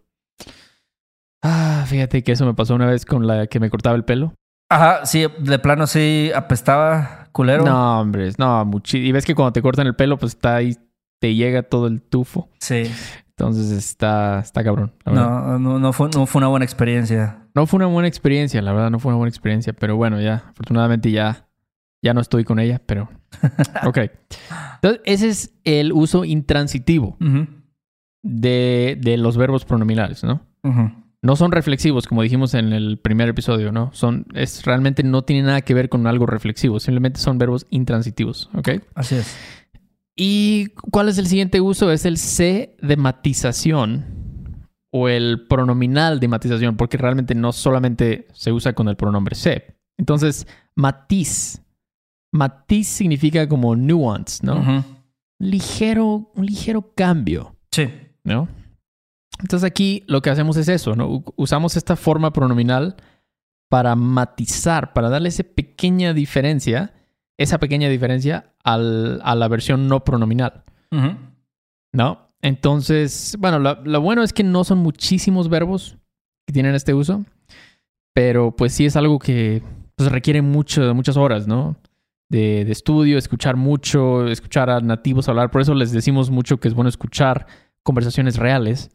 Ah, 1.42 1.84
fíjate 1.86 2.22
que 2.22 2.32
eso 2.32 2.46
me 2.46 2.54
pasó 2.54 2.74
una 2.74 2.86
vez 2.86 3.04
con 3.04 3.26
la 3.26 3.46
que 3.46 3.58
me 3.58 3.70
cortaba 3.70 3.96
el 3.96 4.04
pelo. 4.04 4.34
Ajá, 4.70 5.04
sí, 5.04 5.26
de 5.38 5.58
plano 5.58 5.86
sí 5.86 6.30
apestaba 6.34 7.28
culero. 7.32 7.64
No, 7.64 8.00
hombre, 8.00 8.30
no, 8.38 8.64
muchísimo. 8.64 9.06
Y 9.06 9.12
ves 9.12 9.26
que 9.26 9.34
cuando 9.34 9.52
te 9.52 9.60
cortan 9.60 9.86
el 9.86 9.94
pelo, 9.94 10.18
pues 10.18 10.32
está 10.32 10.56
ahí, 10.56 10.76
te 11.20 11.34
llega 11.34 11.62
todo 11.62 11.88
el 11.88 12.00
tufo. 12.00 12.48
Sí. 12.60 12.90
Entonces 13.30 13.70
está, 13.70 14.40
está 14.40 14.62
cabrón. 14.62 14.94
la. 15.04 15.12
No, 15.12 15.58
no, 15.58 15.78
no 15.78 15.92
fue, 15.92 16.08
no 16.14 16.26
fue 16.26 16.40
una 16.40 16.48
buena 16.48 16.64
experiencia. 16.64 17.48
No 17.54 17.66
fue 17.66 17.78
una 17.78 17.86
buena 17.86 18.08
experiencia, 18.08 18.62
la 18.62 18.72
verdad, 18.72 18.90
no 18.90 18.98
fue 18.98 19.10
una 19.10 19.18
buena 19.18 19.28
experiencia. 19.28 19.72
Pero 19.72 19.96
bueno, 19.96 20.20
ya, 20.20 20.44
afortunadamente 20.50 21.10
ya, 21.10 21.48
ya 22.02 22.14
no 22.14 22.20
estoy 22.20 22.44
con 22.44 22.58
ella, 22.58 22.80
pero. 22.84 23.08
Ok. 23.86 23.98
Entonces, 24.76 25.00
ese 25.04 25.28
es 25.28 25.54
el 25.64 25.92
uso 25.92 26.24
intransitivo 26.24 27.16
de, 28.22 28.98
de 29.00 29.16
los 29.16 29.36
verbos 29.36 29.64
pronominales, 29.64 30.22
¿no? 30.22 30.42
No 31.22 31.36
son 31.36 31.52
reflexivos, 31.52 32.06
como 32.06 32.22
dijimos 32.22 32.54
en 32.54 32.72
el 32.72 32.98
primer 32.98 33.28
episodio, 33.28 33.70
¿no? 33.70 33.90
Son, 33.92 34.26
es 34.34 34.64
realmente 34.64 35.04
no 35.04 35.22
tiene 35.22 35.44
nada 35.44 35.60
que 35.62 35.72
ver 35.72 35.88
con 35.88 36.06
algo 36.06 36.26
reflexivo, 36.26 36.80
simplemente 36.80 37.20
son 37.20 37.38
verbos 37.38 37.66
intransitivos, 37.70 38.50
¿ok? 38.54 38.70
Así 38.94 39.14
es. 39.14 39.36
¿Y 40.16 40.68
cuál 40.90 41.08
es 41.08 41.18
el 41.18 41.26
siguiente 41.26 41.60
uso? 41.60 41.90
Es 41.90 42.04
el 42.04 42.18
C 42.18 42.76
de 42.82 42.96
matización 42.96 44.68
o 44.90 45.08
el 45.08 45.46
pronominal 45.48 46.20
de 46.20 46.28
matización, 46.28 46.76
porque 46.76 46.98
realmente 46.98 47.34
no 47.34 47.52
solamente 47.52 48.26
se 48.32 48.52
usa 48.52 48.74
con 48.74 48.88
el 48.88 48.96
pronombre 48.96 49.34
C. 49.34 49.76
Entonces, 49.96 50.46
matiz. 50.74 51.62
Matiz 52.32 52.88
significa 52.88 53.48
como 53.48 53.76
nuance, 53.76 54.44
¿no? 54.44 54.84
Ligero, 55.38 56.30
un 56.34 56.46
ligero 56.46 56.92
cambio, 56.94 57.56
Sí. 57.70 57.88
¿no? 58.24 58.48
Entonces 59.40 59.68
aquí 59.68 60.04
lo 60.06 60.22
que 60.22 60.30
hacemos 60.30 60.56
es 60.56 60.68
eso, 60.68 60.94
¿no? 60.94 61.24
Usamos 61.36 61.76
esta 61.76 61.96
forma 61.96 62.32
pronominal 62.32 62.96
para 63.68 63.96
matizar, 63.96 64.92
para 64.92 65.08
darle 65.08 65.30
esa 65.30 65.42
pequeña 65.42 66.12
diferencia, 66.14 66.94
esa 67.38 67.58
pequeña 67.58 67.88
diferencia 67.88 68.52
al- 68.62 69.20
a 69.24 69.34
la 69.34 69.48
versión 69.48 69.88
no 69.88 70.04
pronominal. 70.04 70.62
¿No? 71.92 72.28
Entonces, 72.42 73.36
bueno, 73.38 73.58
lo, 73.58 73.82
lo 73.84 74.00
bueno 74.00 74.22
es 74.22 74.32
que 74.32 74.44
no 74.44 74.62
son 74.64 74.78
muchísimos 74.78 75.48
verbos 75.48 75.96
que 76.46 76.52
tienen 76.52 76.74
este 76.74 76.94
uso, 76.94 77.24
pero 78.14 78.54
pues 78.54 78.72
sí 78.72 78.84
es 78.86 78.96
algo 78.96 79.18
que 79.18 79.62
pues, 79.96 80.10
requiere 80.12 80.42
mucho, 80.42 80.94
muchas 80.94 81.16
horas, 81.16 81.46
¿no? 81.48 81.76
De, 82.32 82.64
de 82.64 82.72
estudio, 82.72 83.18
escuchar 83.18 83.56
mucho, 83.56 84.26
escuchar 84.26 84.70
a 84.70 84.80
nativos 84.80 85.28
hablar. 85.28 85.50
Por 85.50 85.60
eso 85.60 85.74
les 85.74 85.92
decimos 85.92 86.30
mucho 86.30 86.58
que 86.58 86.66
es 86.66 86.72
bueno 86.72 86.88
escuchar 86.88 87.46
conversaciones 87.82 88.38
reales 88.38 88.90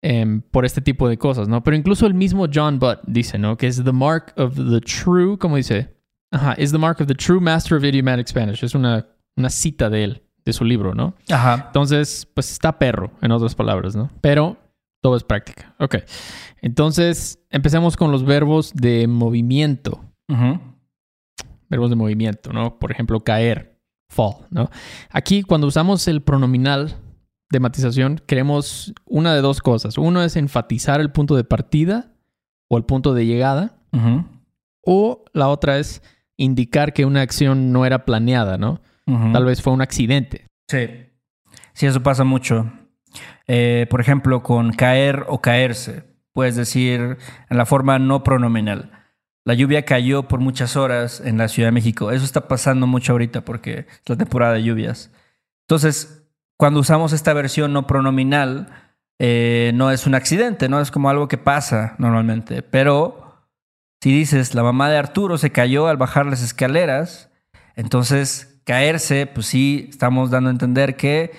em, 0.00 0.42
por 0.42 0.64
este 0.64 0.80
tipo 0.80 1.08
de 1.08 1.18
cosas, 1.18 1.48
¿no? 1.48 1.64
Pero 1.64 1.76
incluso 1.76 2.06
el 2.06 2.14
mismo 2.14 2.46
John 2.54 2.78
Butt 2.78 3.00
dice, 3.08 3.36
¿no? 3.36 3.56
Que 3.56 3.66
es 3.66 3.82
the 3.82 3.90
mark 3.90 4.32
of 4.36 4.54
the 4.54 4.80
true, 4.80 5.36
¿cómo 5.38 5.56
dice? 5.56 5.92
Ajá, 6.30 6.54
is 6.56 6.70
the 6.70 6.78
mark 6.78 7.00
of 7.00 7.08
the 7.08 7.16
true 7.16 7.40
master 7.40 7.76
of 7.76 7.82
idiomatic 7.82 8.28
Spanish. 8.28 8.62
Es 8.62 8.76
una, 8.76 9.08
una 9.36 9.50
cita 9.50 9.90
de 9.90 10.04
él, 10.04 10.22
de 10.44 10.52
su 10.52 10.64
libro, 10.64 10.94
¿no? 10.94 11.14
Ajá. 11.30 11.64
Entonces, 11.66 12.28
pues 12.32 12.52
está 12.52 12.78
perro, 12.78 13.10
en 13.22 13.32
otras 13.32 13.56
palabras, 13.56 13.96
¿no? 13.96 14.08
Pero 14.20 14.56
todo 15.00 15.16
es 15.16 15.24
práctica. 15.24 15.74
Ok. 15.80 15.96
Entonces, 16.60 17.40
empecemos 17.50 17.96
con 17.96 18.12
los 18.12 18.24
verbos 18.24 18.72
de 18.72 19.08
movimiento. 19.08 20.04
Ujú. 20.28 20.60
Verbos 21.72 21.88
de 21.88 21.96
movimiento, 21.96 22.52
¿no? 22.52 22.78
Por 22.78 22.92
ejemplo, 22.92 23.24
caer, 23.24 23.80
fall, 24.10 24.46
¿no? 24.50 24.68
Aquí, 25.08 25.42
cuando 25.42 25.66
usamos 25.66 26.06
el 26.06 26.20
pronominal 26.20 26.96
de 27.50 27.60
matización, 27.60 28.20
queremos 28.26 28.92
una 29.06 29.34
de 29.34 29.40
dos 29.40 29.60
cosas. 29.60 29.96
Uno 29.96 30.22
es 30.22 30.36
enfatizar 30.36 31.00
el 31.00 31.12
punto 31.12 31.34
de 31.34 31.44
partida 31.44 32.12
o 32.68 32.76
el 32.76 32.84
punto 32.84 33.14
de 33.14 33.24
llegada. 33.24 33.78
O 34.84 35.24
la 35.32 35.48
otra 35.48 35.78
es 35.78 36.02
indicar 36.36 36.92
que 36.92 37.06
una 37.06 37.22
acción 37.22 37.72
no 37.72 37.86
era 37.86 38.04
planeada, 38.04 38.58
¿no? 38.58 38.82
Tal 39.32 39.46
vez 39.46 39.62
fue 39.62 39.72
un 39.72 39.80
accidente. 39.80 40.46
Sí. 40.68 40.88
Sí, 41.72 41.86
eso 41.86 42.02
pasa 42.02 42.24
mucho. 42.24 42.70
Eh, 43.46 43.86
por 43.88 44.02
ejemplo, 44.02 44.42
con 44.42 44.72
caer 44.72 45.24
o 45.28 45.40
caerse. 45.40 46.04
Puedes 46.34 46.54
decir 46.54 47.16
en 47.48 47.56
la 47.56 47.64
forma 47.64 47.98
no 47.98 48.22
pronominal. 48.22 49.01
La 49.44 49.54
lluvia 49.54 49.84
cayó 49.84 50.28
por 50.28 50.40
muchas 50.40 50.76
horas 50.76 51.20
en 51.24 51.36
la 51.36 51.48
Ciudad 51.48 51.68
de 51.68 51.72
México. 51.72 52.12
Eso 52.12 52.24
está 52.24 52.46
pasando 52.46 52.86
mucho 52.86 53.12
ahorita 53.12 53.44
porque 53.44 53.86
es 53.88 54.08
la 54.08 54.16
temporada 54.16 54.54
de 54.54 54.62
lluvias. 54.62 55.10
Entonces, 55.62 56.22
cuando 56.56 56.80
usamos 56.80 57.12
esta 57.12 57.32
versión 57.32 57.72
no 57.72 57.86
pronominal, 57.86 58.68
eh, 59.18 59.72
no 59.74 59.90
es 59.90 60.06
un 60.06 60.14
accidente, 60.14 60.68
no 60.68 60.80
es 60.80 60.90
como 60.90 61.10
algo 61.10 61.26
que 61.28 61.38
pasa 61.38 61.96
normalmente. 61.98 62.62
Pero 62.62 63.48
si 64.00 64.12
dices 64.12 64.54
la 64.54 64.62
mamá 64.62 64.88
de 64.88 64.98
Arturo 64.98 65.38
se 65.38 65.50
cayó 65.50 65.88
al 65.88 65.96
bajar 65.96 66.26
las 66.26 66.42
escaleras, 66.42 67.30
entonces 67.74 68.60
caerse, 68.64 69.26
pues 69.26 69.46
sí, 69.46 69.86
estamos 69.90 70.30
dando 70.30 70.50
a 70.50 70.52
entender 70.52 70.96
que 70.96 71.32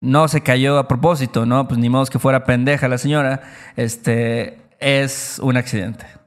no 0.00 0.28
se 0.28 0.42
cayó 0.42 0.78
a 0.78 0.88
propósito, 0.88 1.44
¿no? 1.44 1.68
Pues 1.68 1.78
ni 1.78 1.90
modo 1.90 2.06
que 2.06 2.18
fuera 2.18 2.44
pendeja 2.44 2.88
la 2.88 2.98
señora. 2.98 3.42
Este 3.76 4.58
es 4.78 5.38
un 5.42 5.56
accidente. 5.56 6.19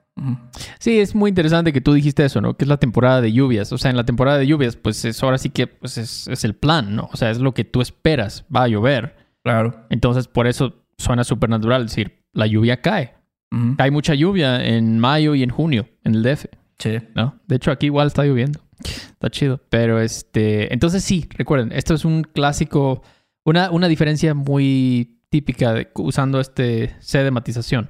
Sí, 0.79 0.99
es 0.99 1.15
muy 1.15 1.29
interesante 1.29 1.73
que 1.73 1.81
tú 1.81 1.93
dijiste 1.93 2.23
eso, 2.23 2.39
¿no? 2.39 2.55
Que 2.55 2.65
es 2.65 2.69
la 2.69 2.77
temporada 2.77 3.19
de 3.21 3.31
lluvias. 3.33 3.71
O 3.71 3.77
sea, 3.77 3.91
en 3.91 3.97
la 3.97 4.05
temporada 4.05 4.37
de 4.37 4.47
lluvias, 4.47 4.75
pues 4.75 5.03
es 5.05 5.21
ahora 5.23 5.37
sí 5.37 5.49
que 5.49 5.67
pues 5.67 5.97
es, 5.97 6.27
es 6.27 6.43
el 6.43 6.53
plan, 6.55 6.95
¿no? 6.95 7.09
O 7.11 7.17
sea, 7.17 7.31
es 7.31 7.39
lo 7.39 7.53
que 7.53 7.63
tú 7.63 7.81
esperas. 7.81 8.45
Va 8.55 8.63
a 8.63 8.67
llover. 8.67 9.15
Claro. 9.43 9.85
Entonces, 9.89 10.27
por 10.27 10.47
eso 10.47 10.85
suena 10.97 11.23
súper 11.23 11.49
natural 11.49 11.83
decir, 11.87 12.23
la 12.33 12.47
lluvia 12.47 12.81
cae. 12.81 13.15
Ujú. 13.51 13.75
Hay 13.79 13.91
mucha 13.91 14.13
lluvia 14.13 14.63
en 14.63 14.99
mayo 14.99 15.35
y 15.35 15.43
en 15.43 15.49
junio 15.49 15.87
en 16.03 16.15
el 16.15 16.23
DF, 16.23 16.45
Sí. 16.79 16.97
¿no? 17.15 17.39
De 17.47 17.55
hecho, 17.55 17.71
aquí 17.71 17.87
igual 17.87 18.07
está 18.07 18.23
lloviendo. 18.23 18.59
Está 18.83 19.29
chido. 19.29 19.61
Pero 19.69 19.99
este, 19.99 20.73
entonces 20.73 21.03
sí, 21.03 21.27
recuerden, 21.37 21.71
esto 21.71 21.93
es 21.93 22.03
un 22.05 22.23
clásico, 22.23 23.03
una, 23.45 23.71
una 23.71 23.87
diferencia 23.87 24.33
muy 24.33 25.19
típica 25.29 25.73
de, 25.73 25.89
usando 25.95 26.39
este 26.39 26.95
C 26.99 27.23
de 27.23 27.31
matización. 27.31 27.89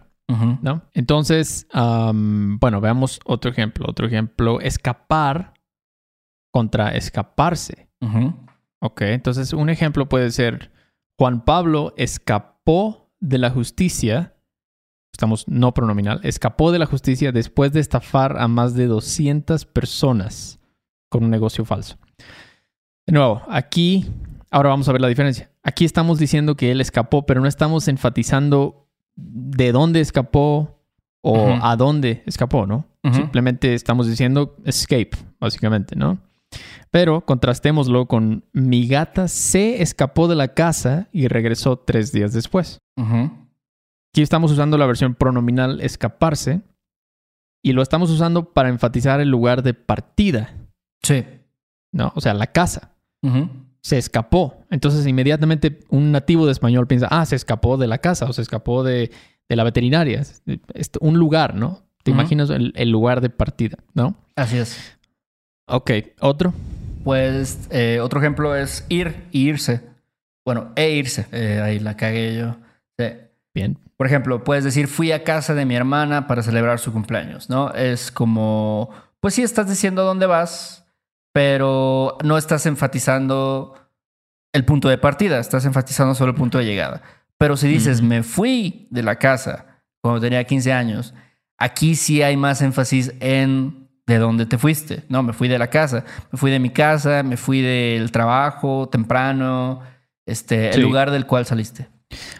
¿No? 0.62 0.84
Entonces, 0.94 1.68
bueno, 1.74 2.82
veamos 2.82 3.20
otro 3.26 3.52
ejemplo. 3.52 3.86
Otro 3.88 4.08
ejemplo, 4.08 4.60
escapar 4.60 5.54
contra 6.52 6.96
escaparse. 6.96 7.90
Ujú. 8.02 8.36
Ok, 8.80 9.02
entonces 9.02 9.54
un 9.54 9.70
ejemplo 9.70 10.10
puede 10.10 10.30
ser, 10.32 10.72
Juan 11.18 11.46
Pablo 11.46 11.94
escapó 11.96 13.10
de 13.22 13.38
la 13.38 13.50
justicia, 13.50 14.36
estamos 15.14 15.48
no 15.48 15.74
pronominal, 15.74 16.20
escapó 16.24 16.72
de 16.72 16.80
la 16.80 16.86
justicia 16.86 17.32
después 17.32 17.72
de 17.72 17.80
estafar 17.80 18.38
a 18.40 18.48
más 18.50 18.76
de 18.76 18.88
200 18.88 19.66
personas 19.66 20.60
con 21.10 21.24
un 21.24 21.30
negocio 21.30 21.64
falso. 21.64 21.98
De 23.08 23.14
nuevo, 23.14 23.42
aquí, 23.48 24.12
ahora 24.52 24.70
vamos 24.70 24.90
a 24.90 24.92
ver 24.92 25.02
la 25.02 25.08
diferencia. 25.08 25.50
Aquí 25.64 25.86
estamos 25.86 26.20
diciendo 26.20 26.56
que 26.56 26.72
él 26.72 26.82
escapó, 26.82 27.26
pero 27.26 27.40
no 27.40 27.48
estamos 27.48 27.88
enfatizando 27.88 28.83
de 29.16 29.72
dónde 29.72 30.00
escapó 30.02 30.80
o 31.22 31.58
a 31.62 31.76
dónde 31.76 32.24
escapó, 32.26 32.66
¿no? 32.66 32.86
Simplemente 33.12 33.74
estamos 33.74 34.08
diciendo 34.08 34.56
escape, 34.66 35.12
básicamente, 35.40 35.96
¿no? 35.96 36.20
Pero 36.92 37.26
contrastémoslo 37.26 38.08
con 38.08 38.46
mi 38.54 38.88
gata 38.88 39.28
se 39.28 39.82
escapó 39.82 40.28
de 40.28 40.36
la 40.36 40.50
casa 40.50 41.10
y 41.12 41.28
regresó 41.28 41.78
tres 41.78 42.12
días 42.12 42.32
después. 42.34 42.80
Aquí 42.98 44.22
estamos 44.22 44.52
usando 44.52 44.78
la 44.78 44.86
versión 44.86 45.16
pronominal 45.16 45.82
escaparse 45.82 46.62
y 47.64 47.74
lo 47.74 47.82
estamos 47.82 48.10
usando 48.12 48.54
para 48.54 48.70
enfatizar 48.70 49.20
el 49.22 49.30
lugar 49.30 49.64
de 49.64 49.74
partida, 49.74 50.54
Sí. 51.02 51.26
¿no? 51.92 52.12
O 52.16 52.22
sea, 52.22 52.34
la 52.34 52.48
casa. 52.48 52.92
Ujú. 53.24 53.50
Se 53.84 53.98
escapó. 53.98 54.64
Entonces, 54.72 55.06
inmediatamente 55.06 55.80
un 55.90 56.12
nativo 56.12 56.46
de 56.46 56.54
español 56.54 56.88
piensa, 56.88 57.08
ah, 57.12 57.26
se 57.26 57.36
escapó 57.36 57.78
de 57.78 57.88
la 57.88 57.98
casa 57.98 58.26
o 58.26 58.34
se 58.34 58.42
escapó 58.42 58.84
de, 58.84 59.12
de 59.50 59.56
la 59.56 59.64
veterinaria. 59.66 60.22
Es- 60.22 60.42
un 61.02 61.18
lugar, 61.20 61.54
¿no? 61.56 61.84
Te 62.04 62.12
imaginas 62.12 62.50
el, 62.50 62.74
el 62.76 62.90
lugar 62.90 63.22
de 63.22 63.30
partida, 63.30 63.78
¿no? 63.94 64.16
Así 64.36 64.58
es. 64.58 64.98
Ok, 65.68 65.92
otro. 66.20 66.54
Pues 67.04 67.68
eh, 67.72 68.00
otro 68.02 68.20
ejemplo 68.20 68.56
es 68.56 68.86
ir 68.90 69.26
y 69.32 69.48
irse. 69.50 69.82
Bueno, 70.46 70.72
e 70.76 70.92
irse. 70.92 71.28
Eh, 71.32 71.62
ahí 71.64 71.80
la 71.80 71.96
cagué 71.96 72.36
yo. 72.38 72.58
Sí. 72.98 73.06
Bien. 73.54 73.78
Por 73.98 74.08
ejemplo, 74.08 74.44
puedes 74.44 74.64
decir 74.64 74.88
fui 74.88 75.12
a 75.12 75.24
casa 75.24 75.54
de 75.54 75.66
mi 75.66 75.76
hermana 75.76 76.28
para 76.28 76.44
celebrar 76.44 76.80
su 76.80 76.92
cumpleaños, 76.92 77.50
¿no? 77.50 77.72
Es 77.74 78.12
como, 78.12 78.90
pues 79.22 79.34
sí 79.36 79.42
estás 79.44 79.70
diciendo 79.70 80.04
dónde 80.04 80.26
vas, 80.26 80.83
pero 81.34 82.18
no 82.24 82.38
estás 82.38 82.66
enfatizando 82.66 83.76
el 84.54 84.64
punto 84.64 84.88
de 84.88 84.98
partida, 84.98 85.40
estás 85.40 85.66
enfatizando 85.66 86.16
solo 86.16 86.32
el 86.32 86.38
punto 86.38 86.60
de 86.60 86.66
llegada. 86.66 87.02
Pero 87.38 87.58
si 87.58 87.68
dices 87.68 88.02
me 88.02 88.24
fui 88.24 88.88
de 88.92 89.04
la 89.04 89.18
casa 89.18 89.84
cuando 90.02 90.22
tenía 90.22 90.44
15 90.44 90.72
años, 90.72 91.14
aquí 91.58 91.96
sí 91.96 92.22
hay 92.22 92.38
más 92.38 92.62
énfasis 92.62 93.14
en 93.20 93.90
de 94.06 94.18
dónde 94.18 94.46
te 94.46 94.58
fuiste. 94.58 95.04
No, 95.10 95.24
me 95.24 95.34
fui 95.34 95.48
de 95.48 95.58
la 95.58 95.70
casa, 95.70 96.06
me 96.32 96.38
fui 96.38 96.52
de 96.52 96.60
mi 96.60 96.70
casa, 96.70 97.24
me 97.24 97.38
fui 97.38 97.62
del 97.62 98.12
trabajo 98.12 98.88
temprano, 98.90 99.82
este, 100.26 100.70
el 100.70 100.82
lugar 100.82 101.10
del 101.10 101.26
cual 101.26 101.46
saliste. 101.46 101.90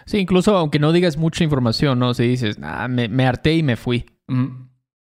Sí, 0.06 0.18
incluso 0.18 0.56
aunque 0.56 0.78
no 0.78 0.92
digas 0.92 1.16
mucha 1.16 1.42
información, 1.42 1.98
¿no? 1.98 2.14
Si 2.14 2.22
dices, 2.26 2.58
ah, 2.62 2.86
me, 2.86 3.08
me 3.08 3.26
harté 3.26 3.54
y 3.54 3.62
me 3.62 3.76
fui. 3.76 4.06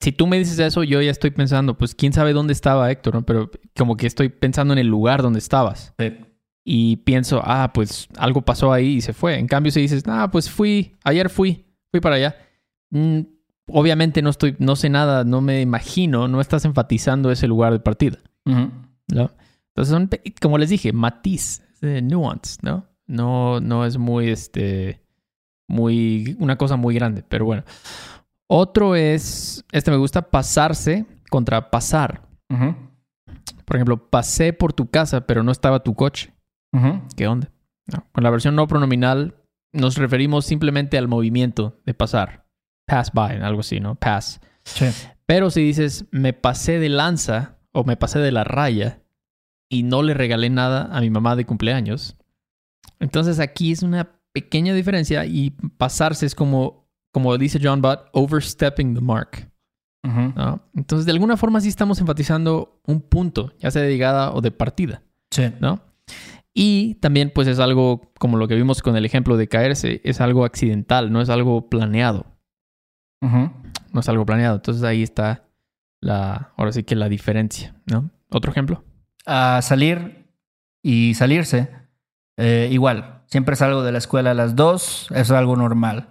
Si 0.01 0.13
tú 0.13 0.27
me 0.27 0.39
dices 0.39 0.59
eso, 0.59 0.85
yo 0.85 1.01
ya 1.01 1.11
estoy 1.11 1.31
pensando, 1.31 1.79
pues 1.79 1.95
quién 1.95 2.13
sabe 2.13 2.33
dónde 2.33 2.53
estaba 2.53 2.91
Héctor, 2.91 3.15
¿no? 3.15 3.27
Pero 3.27 3.51
como 3.77 3.97
que 3.97 4.07
estoy 4.07 4.29
pensando 4.29 4.73
en 4.73 4.79
el 4.79 4.87
lugar 4.87 5.23
donde 5.23 5.39
estabas. 5.39 5.95
Sí. 5.99 6.17
Y 6.65 6.97
pienso, 6.99 7.41
ah, 7.45 7.71
pues 7.73 8.09
algo 8.19 8.43
pasó 8.43 8.73
ahí 8.73 8.97
y 8.97 9.01
se 9.01 9.13
fue. 9.13 9.39
En 9.39 9.47
cambio, 9.47 9.71
si 9.73 9.81
dices, 9.81 10.03
ah, 10.07 10.29
pues 10.31 10.51
fui, 10.51 10.97
ayer 11.05 11.31
fui, 11.31 11.65
fui 11.93 12.01
para 12.01 12.17
allá. 12.17 12.37
Mm, 12.91 13.21
obviamente 13.69 14.23
no 14.23 14.31
estoy, 14.31 14.57
no 14.59 14.77
sé 14.77 14.89
nada, 14.91 15.25
no 15.25 15.41
me 15.41 15.61
imagino, 15.61 16.29
no 16.29 16.41
estás 16.41 16.65
enfatizando 16.65 17.31
ese 17.31 17.47
lugar 17.47 17.73
de 17.73 17.81
partida. 17.81 18.19
¿no? 18.45 19.31
Entonces 19.69 19.93
son, 19.93 20.11
como 20.41 20.59
les 20.59 20.71
dije, 20.71 20.93
matiz, 20.93 21.63
eh, 21.83 22.01
nuance, 22.03 22.59
¿no? 22.63 22.87
No, 23.07 23.61
no 23.61 23.85
es 23.85 23.99
muy, 23.99 24.31
este, 24.31 25.03
muy, 25.69 26.37
una 26.41 26.57
cosa 26.57 26.77
muy 26.77 26.95
grande, 26.95 27.25
pero 27.29 27.45
bueno. 27.45 27.65
Otro 28.49 28.95
es, 28.95 29.65
este 29.73 29.91
me 29.91 29.97
gusta, 29.97 30.31
pasarse 30.31 31.07
contra 31.31 31.71
pasar. 31.71 32.29
Ujú. 32.49 32.75
Por 33.65 33.77
ejemplo, 33.77 34.09
pasé 34.11 34.53
por 34.53 34.73
tu 34.73 34.89
casa, 34.89 35.27
pero 35.27 35.43
no 35.43 35.51
estaba 35.51 35.83
tu 35.83 35.95
coche. 35.95 36.33
¿Qué 37.17 37.27
onda? 37.27 37.51
No. 37.87 38.07
Con 38.13 38.23
la 38.23 38.31
versión 38.31 38.55
no 38.55 38.67
pronominal 38.69 39.43
nos 39.73 39.97
referimos 39.97 40.45
simplemente 40.45 40.99
al 40.99 41.09
movimiento 41.09 41.81
de 41.87 41.95
pasar. 41.95 42.47
Pass 42.87 43.13
by, 43.13 43.41
algo 43.43 43.61
así, 43.61 43.81
¿no? 43.81 43.95
Pass. 43.95 44.41
Sí. 44.65 44.87
Pero 45.27 45.51
si 45.51 45.63
dices 45.63 46.07
me 46.11 46.33
pasé 46.33 46.79
de 46.79 46.89
lanza 46.89 47.59
o 47.73 47.85
me 47.85 47.97
pasé 47.97 48.19
de 48.19 48.31
la 48.31 48.45
raya 48.45 49.03
y 49.69 49.83
no 49.83 50.03
le 50.03 50.15
regalé 50.15 50.51
nada 50.51 50.89
a 50.97 51.01
mi 51.01 51.11
mamá 51.11 51.35
de 51.35 51.47
cumpleaños, 51.47 52.17
entonces 53.01 53.41
aquí 53.41 53.73
es 53.73 53.83
una 53.83 54.21
pequeña 54.33 54.75
diferencia 54.75 55.25
y 55.25 55.51
pasarse 55.51 56.27
es 56.27 56.35
como, 56.35 56.86
como 57.17 57.39
dice 57.39 57.59
John 57.63 57.81
Butt, 57.81 58.11
overstepping 58.13 58.95
the 58.95 59.01
mark. 59.01 59.51
Entonces, 60.75 61.07
de 61.07 61.13
alguna 61.13 61.39
forma 61.39 61.63
sí 61.63 61.69
estamos 61.69 61.99
enfatizando 61.99 62.79
un 62.87 63.01
punto, 63.01 63.55
ya 63.59 63.71
sea 63.71 63.81
de 63.81 63.89
llegada 63.89 64.33
o 64.33 64.43
de 64.43 64.51
partida. 64.51 65.03
Sí. 65.31 65.51
¿no? 65.59 65.81
Y 66.53 66.97
también, 66.97 67.33
pues 67.35 67.49
es 67.49 67.59
algo, 67.59 68.13
como 68.19 68.37
lo 68.37 68.47
que 68.49 68.55
vimos 68.55 68.83
con 68.83 68.97
el 68.97 69.07
ejemplo 69.07 69.39
de 69.39 69.49
caerse, 69.49 70.03
es 70.05 70.21
algo 70.21 70.45
accidental, 70.45 71.11
no 71.11 71.23
es 71.23 71.31
algo 71.31 71.71
planeado. 71.71 72.27
No 73.23 74.01
es 74.01 74.09
algo 74.11 74.27
planeado. 74.27 74.57
Entonces 74.57 74.85
ahí 74.85 75.03
está 75.03 75.49
la, 76.03 76.53
ahora 76.59 76.73
sí 76.73 76.83
que 76.83 76.97
la 76.97 77.09
diferencia, 77.09 77.81
¿no? 77.87 78.11
Otro 78.29 78.51
ejemplo. 78.53 78.85
A 79.25 79.63
salir 79.63 80.27
y 80.83 81.15
salirse, 81.15 81.71
eh, 82.37 82.69
igual. 82.71 83.23
Siempre 83.29 83.57
salgo 83.57 83.83
de 83.83 83.93
la 83.93 83.99
escuela 83.99 84.33
a 84.33 84.35
las 84.35 84.55
dos, 84.55 85.09
es 85.15 85.31
algo 85.31 85.57
normal. 85.57 86.11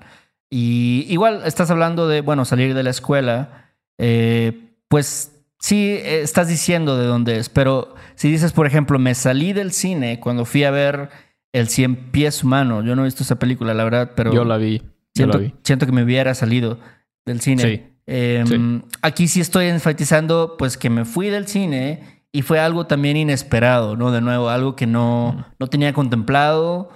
Y 0.49 1.05
igual 1.09 1.41
estás 1.45 1.69
hablando 1.71 2.07
de, 2.07 2.21
bueno, 2.21 2.45
salir 2.45 2.73
de 2.73 2.83
la 2.83 2.89
escuela, 2.91 3.73
eh, 3.97 4.71
pues 4.87 5.31
sí, 5.59 5.97
estás 6.01 6.47
diciendo 6.47 6.97
de 6.97 7.05
dónde 7.07 7.37
es, 7.37 7.49
pero 7.49 7.95
si 8.15 8.29
dices, 8.31 8.53
por 8.53 8.67
ejemplo, 8.67 8.99
me 8.99 9.15
salí 9.15 9.53
del 9.53 9.71
cine 9.71 10.19
cuando 10.19 10.45
fui 10.45 10.63
a 10.63 10.71
ver 10.71 11.09
El 11.51 11.67
Cien 11.67 12.11
Pies 12.11 12.43
Humano, 12.43 12.83
yo 12.83 12.95
no 12.95 13.01
he 13.01 13.05
visto 13.05 13.23
esa 13.23 13.39
película, 13.39 13.73
la 13.73 13.83
verdad, 13.83 14.11
pero... 14.15 14.31
Yo 14.33 14.45
la 14.45 14.57
vi. 14.57 14.77
Yo 14.79 14.85
Siento, 15.15 15.37
la 15.39 15.43
vi. 15.45 15.53
siento 15.63 15.85
que 15.85 15.91
me 15.91 16.03
hubiera 16.03 16.33
salido 16.35 16.77
del 17.25 17.41
cine. 17.41 17.63
Sí. 17.63 17.83
Eh, 18.07 18.43
Sí. 18.45 18.81
Aquí 19.01 19.27
sí 19.27 19.41
estoy 19.41 19.65
enfatizando 19.67 20.55
pues 20.57 20.77
que 20.77 20.89
me 20.91 21.05
fui 21.05 21.29
del 21.29 21.47
cine 21.47 22.21
y 22.31 22.43
fue 22.43 22.59
algo 22.59 22.85
también 22.85 23.17
inesperado, 23.17 23.95
¿no? 23.95 24.11
De 24.11 24.21
nuevo, 24.21 24.49
algo 24.49 24.75
que 24.75 24.85
no, 24.85 25.45
no 25.57 25.67
tenía 25.67 25.93
contemplado. 25.93 26.89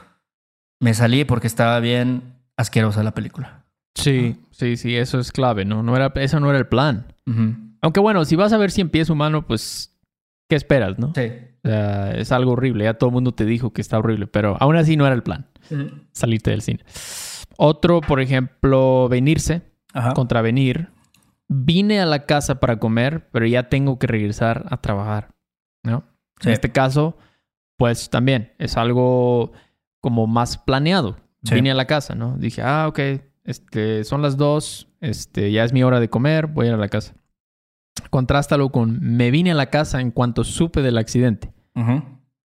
Me 0.82 0.94
salí 0.94 1.24
porque 1.26 1.48
estaba 1.48 1.80
bien 1.80 2.36
asquerosa 2.60 3.04
la 3.04 3.14
película. 3.14 3.66
Sí, 3.96 4.36
sí, 4.52 4.76
sí, 4.78 4.96
eso 4.96 5.20
es 5.20 5.32
clave, 5.32 5.66
¿no? 5.66 5.82
no 5.82 5.96
era, 5.96 6.12
eso 6.16 6.40
no 6.40 6.50
era 6.50 6.60
el 6.60 6.68
plan. 6.68 7.14
Aunque 7.82 8.00
bueno, 8.00 8.26
si 8.26 8.36
vas 8.36 8.52
a 8.54 8.58
ver 8.58 8.72
100 8.72 8.90
pies 8.90 9.10
humano, 9.10 9.48
pues, 9.48 9.98
¿qué 10.50 10.56
esperas, 10.56 11.00
no? 11.00 11.14
Sí. 11.16 11.32
O 11.64 11.68
sea, 11.68 12.12
es 12.12 12.32
algo 12.32 12.54
horrible. 12.54 12.86
Ya 12.86 12.96
todo 12.96 13.10
el 13.10 13.14
mundo 13.14 13.34
te 13.34 13.46
dijo 13.46 13.72
que 13.72 13.82
está 13.82 13.98
horrible, 14.00 14.28
pero 14.28 14.58
aún 14.60 14.76
así 14.76 14.98
no 14.98 15.06
era 15.06 15.16
el 15.16 15.24
plan, 15.24 15.48
salirte 16.12 16.52
del 16.52 16.62
cine. 16.62 16.84
Otro, 17.58 18.02
por 18.02 18.20
ejemplo, 18.20 19.08
venirse. 19.10 19.62
Ajá. 19.94 20.14
contravenir. 20.14 20.90
Vine 21.48 22.00
a 22.00 22.06
la 22.06 22.28
casa 22.28 22.60
para 22.60 22.78
comer, 22.78 23.28
pero 23.32 23.48
ya 23.48 23.70
tengo 23.70 23.98
que 23.98 24.06
regresar 24.06 24.68
a 24.70 24.78
trabajar, 24.78 25.30
¿no? 25.84 26.04
Sí. 26.42 26.50
En 26.50 26.54
este 26.54 26.72
caso, 26.72 27.18
pues 27.76 28.12
también 28.12 28.54
es 28.60 28.78
algo 28.78 29.52
como 30.00 30.28
más 30.28 30.60
planeado. 30.60 31.18
Sí. 31.44 31.56
Vine 31.56 31.72
a 31.72 31.76
la 31.76 31.86
casa, 31.86 32.16
¿no? 32.16 32.38
Dije, 32.38 32.62
ah, 32.62 32.88
ok, 32.90 33.00
este, 33.46 34.04
son 34.04 34.22
las 34.22 34.36
dos, 34.38 34.88
este, 35.00 35.52
ya 35.52 35.64
es 35.64 35.72
mi 35.74 35.84
hora 35.84 36.00
de 36.00 36.10
comer, 36.10 36.48
voy 36.48 36.66
a 36.66 36.70
ir 36.70 36.74
a 36.76 36.78
la 36.78 36.90
casa. 36.90 37.16
Contrástalo 38.10 38.70
con 38.72 39.00
me 39.02 39.32
vine 39.32 39.52
a 39.52 39.56
la 39.56 39.70
casa 39.70 40.02
en 40.02 40.12
cuanto 40.12 40.44
supe 40.44 40.82
del 40.82 40.98
accidente. 40.98 41.52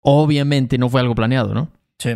Obviamente 0.01 0.79
no 0.79 0.88
fue 0.88 1.01
algo 1.01 1.14
planeado, 1.14 1.55
¿no? 1.55 1.71
Sí. 1.99 2.11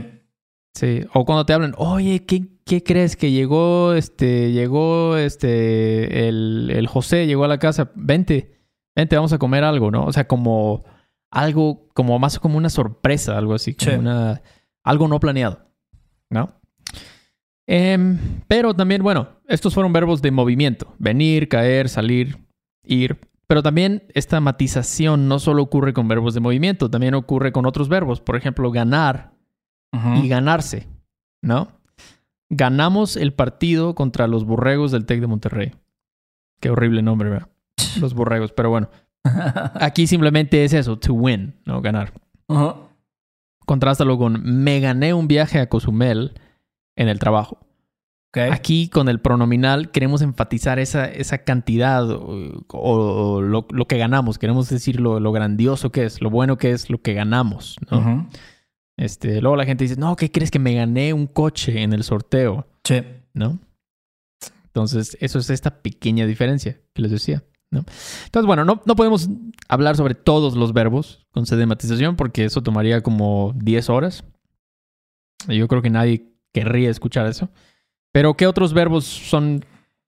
Sí, 0.74 1.06
o 1.14 1.24
cuando 1.24 1.46
te 1.46 1.52
hablan, 1.54 1.72
oye, 1.78 2.26
¿qué, 2.26 2.48
qué 2.64 2.82
crees? 2.82 3.16
Que 3.16 3.30
llegó, 3.30 3.94
este, 3.94 4.52
llegó, 4.52 5.16
este, 5.16 6.28
el, 6.28 6.70
el 6.74 6.86
José 6.86 7.26
llegó 7.26 7.44
a 7.44 7.48
la 7.48 7.58
casa, 7.58 7.90
vente, 7.94 8.58
vente, 8.94 9.16
vamos 9.16 9.32
a 9.32 9.38
comer 9.38 9.64
algo, 9.64 9.90
¿no? 9.90 10.04
O 10.04 10.12
sea, 10.12 10.26
como 10.28 10.84
algo, 11.30 11.88
como 11.94 12.18
más 12.18 12.38
como 12.38 12.58
una 12.58 12.68
sorpresa, 12.68 13.38
algo 13.38 13.54
así, 13.54 13.74
como 13.74 13.90
Sí. 13.92 13.96
una, 13.96 14.42
algo 14.84 15.08
no 15.08 15.18
planeado, 15.18 15.65
¿no? 16.30 16.52
Em, 17.66 18.18
pero 18.46 18.74
también, 18.74 19.02
bueno, 19.02 19.28
estos 19.48 19.74
fueron 19.74 19.92
verbos 19.92 20.22
de 20.22 20.30
movimiento, 20.30 20.94
venir, 20.98 21.48
caer, 21.48 21.88
salir, 21.88 22.38
ir. 22.84 23.18
Pero 23.48 23.62
también 23.62 24.04
esta 24.14 24.40
matización 24.40 25.28
no 25.28 25.38
solo 25.38 25.62
ocurre 25.62 25.92
con 25.92 26.08
verbos 26.08 26.34
de 26.34 26.40
movimiento, 26.40 26.90
también 26.90 27.14
ocurre 27.14 27.52
con 27.52 27.66
otros 27.66 27.88
verbos. 27.88 28.20
Por 28.20 28.36
ejemplo, 28.36 28.70
ganar 28.70 29.32
y 30.22 30.28
ganarse, 30.28 30.88
¿no? 31.42 31.68
Ganamos 32.50 33.16
el 33.16 33.32
partido 33.32 33.94
contra 33.94 34.26
los 34.26 34.44
borregos 34.44 34.92
del 34.92 35.06
Tec 35.06 35.20
de 35.20 35.26
Monterrey. 35.26 35.72
Qué 36.60 36.70
horrible 36.70 37.02
nombre, 37.02 37.30
¿verdad? 37.30 37.48
Los 38.00 38.14
borregos, 38.14 38.52
pero 38.52 38.70
bueno. 38.70 38.88
Aquí 39.74 40.06
simplemente 40.06 40.64
es 40.64 40.72
eso, 40.72 40.98
to 40.98 41.14
win, 41.14 41.54
¿no? 41.64 41.80
Ganar. 41.80 42.12
Contrástalo 43.66 44.16
con 44.16 44.42
me 44.42 44.80
gané 44.80 45.12
un 45.12 45.28
viaje 45.28 45.58
a 45.58 45.68
Cozumel 45.68 46.40
en 46.96 47.08
el 47.08 47.18
trabajo. 47.18 47.58
Aquí 48.50 48.88
con 48.88 49.08
el 49.08 49.20
pronominal 49.20 49.90
queremos 49.90 50.20
enfatizar 50.20 50.78
esa, 50.78 51.06
esa 51.06 51.38
cantidad 51.38 52.10
o, 52.10 52.64
o 52.68 53.40
lo, 53.40 53.66
lo 53.70 53.86
que 53.86 53.96
ganamos. 53.96 54.38
Queremos 54.38 54.68
decir 54.68 55.00
lo, 55.00 55.20
lo 55.20 55.32
grandioso 55.32 55.90
que 55.90 56.04
es, 56.04 56.20
lo 56.20 56.28
bueno 56.28 56.58
que 56.58 56.72
es 56.72 56.90
lo 56.90 57.00
que 57.00 57.14
ganamos. 57.14 57.76
Este, 58.98 59.40
luego 59.40 59.56
la 59.56 59.64
gente 59.64 59.84
dice, 59.84 59.96
no, 59.96 60.16
¿qué 60.16 60.30
crees 60.30 60.50
que 60.50 60.58
me 60.58 60.74
gané 60.74 61.12
un 61.12 61.26
coche 61.26 61.82
en 61.82 61.92
el 61.92 62.02
sorteo? 62.02 62.66
Sí. 62.84 63.02
¿No? 63.32 63.58
Entonces, 64.66 65.16
eso 65.20 65.38
es 65.38 65.48
esta 65.48 65.82
pequeña 65.82 66.26
diferencia 66.26 66.78
que 66.92 67.02
les 67.02 67.10
decía, 67.10 67.42
¿no? 67.70 67.84
Entonces, 68.24 68.46
bueno, 68.46 68.64
no, 68.64 68.82
no 68.84 68.96
podemos 68.96 69.28
hablar 69.68 69.96
sobre 69.96 70.14
todos 70.14 70.56
los 70.56 70.72
verbos 70.72 71.26
con 71.30 71.46
sedematización 71.46 72.16
porque 72.16 72.44
eso 72.44 72.62
tomaría 72.62 73.02
como 73.02 73.52
10 73.56 73.90
horas. 73.90 74.24
Y 75.48 75.56
yo 75.56 75.68
creo 75.68 75.82
que 75.82 75.90
nadie 75.90 76.32
querría 76.52 76.90
escuchar 76.90 77.26
eso. 77.26 77.48
Pero, 78.12 78.34
¿qué 78.34 78.46
otros 78.46 78.72
verbos 78.72 79.04
son 79.04 79.64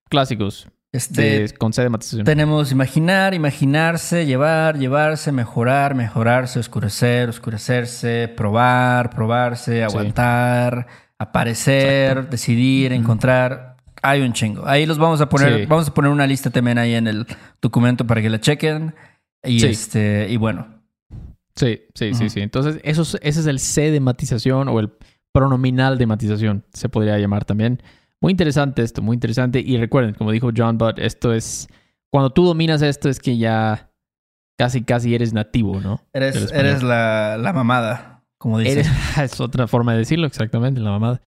clásicos 0.09 0.67
Este, 0.93 1.41
de, 1.41 1.55
con 1.55 1.75
C 1.75 1.83
de 1.83 1.91
matización? 1.91 2.25
tenemos 2.25 2.73
imaginar, 2.73 3.35
imaginarse, 3.35 4.25
llevar, 4.25 4.79
llevarse, 4.79 5.31
mejorar, 5.33 5.95
mejorarse, 5.95 6.59
oscurecer, 6.59 7.29
oscurecerse, 7.29 8.33
probar, 8.35 9.11
probarse, 9.11 9.85
aguantar, 9.85 10.87
aparecer, 11.19 12.31
decidir, 12.31 12.93
encontrar. 12.93 13.77
Hay 14.03 14.23
un 14.23 14.33
chingo. 14.33 14.67
Ahí 14.67 14.87
los 14.87 14.99
vamos 14.99 15.21
a 15.21 15.29
poner, 15.29 15.61
Sí. 15.61 15.67
vamos 15.67 15.89
a 15.89 15.95
poner 15.95 16.11
una 16.11 16.27
lista 16.27 16.51
también 16.51 16.79
ahí 16.79 16.95
en 16.95 17.07
el 17.07 17.27
documento 17.61 18.07
para 18.07 18.21
que 18.23 18.31
la 18.31 18.41
chequen. 18.41 18.95
Y 19.45 19.61
Sí. 19.61 19.67
este, 19.67 20.27
y 20.31 20.37
bueno. 20.37 20.67
Sí, 21.57 21.81
sí, 21.95 22.15
sí, 22.15 22.29
sí. 22.31 22.41
Entonces, 22.41 22.81
eso 22.85 23.03
es- 23.03 23.19
ese 23.23 23.41
es 23.41 23.47
el 23.47 23.59
C 23.59 23.91
de 23.91 24.01
matización 24.01 24.69
o 24.69 24.79
el 24.81 24.93
pronominal 25.33 25.99
de 25.99 26.07
matización, 26.07 26.65
se 26.73 26.89
podría 26.89 27.19
llamar 27.19 27.45
también. 27.45 27.83
Muy 28.21 28.31
interesante 28.33 28.83
esto, 28.83 29.03
muy 29.03 29.15
interesante. 29.15 29.61
Y 29.61 29.77
recuerden, 29.77 30.15
como 30.15 30.33
dijo 30.33 30.51
John 30.57 30.79
Butt, 30.79 30.99
esto 30.99 31.33
es... 31.33 31.69
Cuando 32.11 32.31
tú 32.31 32.45
dominas 32.47 32.81
esto 32.83 33.09
es 33.09 33.21
que 33.21 33.37
ya 33.37 33.91
casi, 34.59 34.83
casi 34.83 35.15
eres 35.15 35.33
nativo, 35.33 35.81
¿no? 35.81 36.01
Eres, 36.13 36.51
eres 36.53 36.83
la, 36.83 37.37
la 37.39 37.53
mamada, 37.53 38.25
como 38.39 38.59
dicen. 38.59 38.79
Eres- 38.79 38.89
es 39.35 39.41
otra 39.41 39.67
forma 39.69 39.93
de 39.93 39.99
decirlo, 39.99 40.27
exactamente, 40.27 40.81
la 40.81 40.91
mamada. 40.91 41.21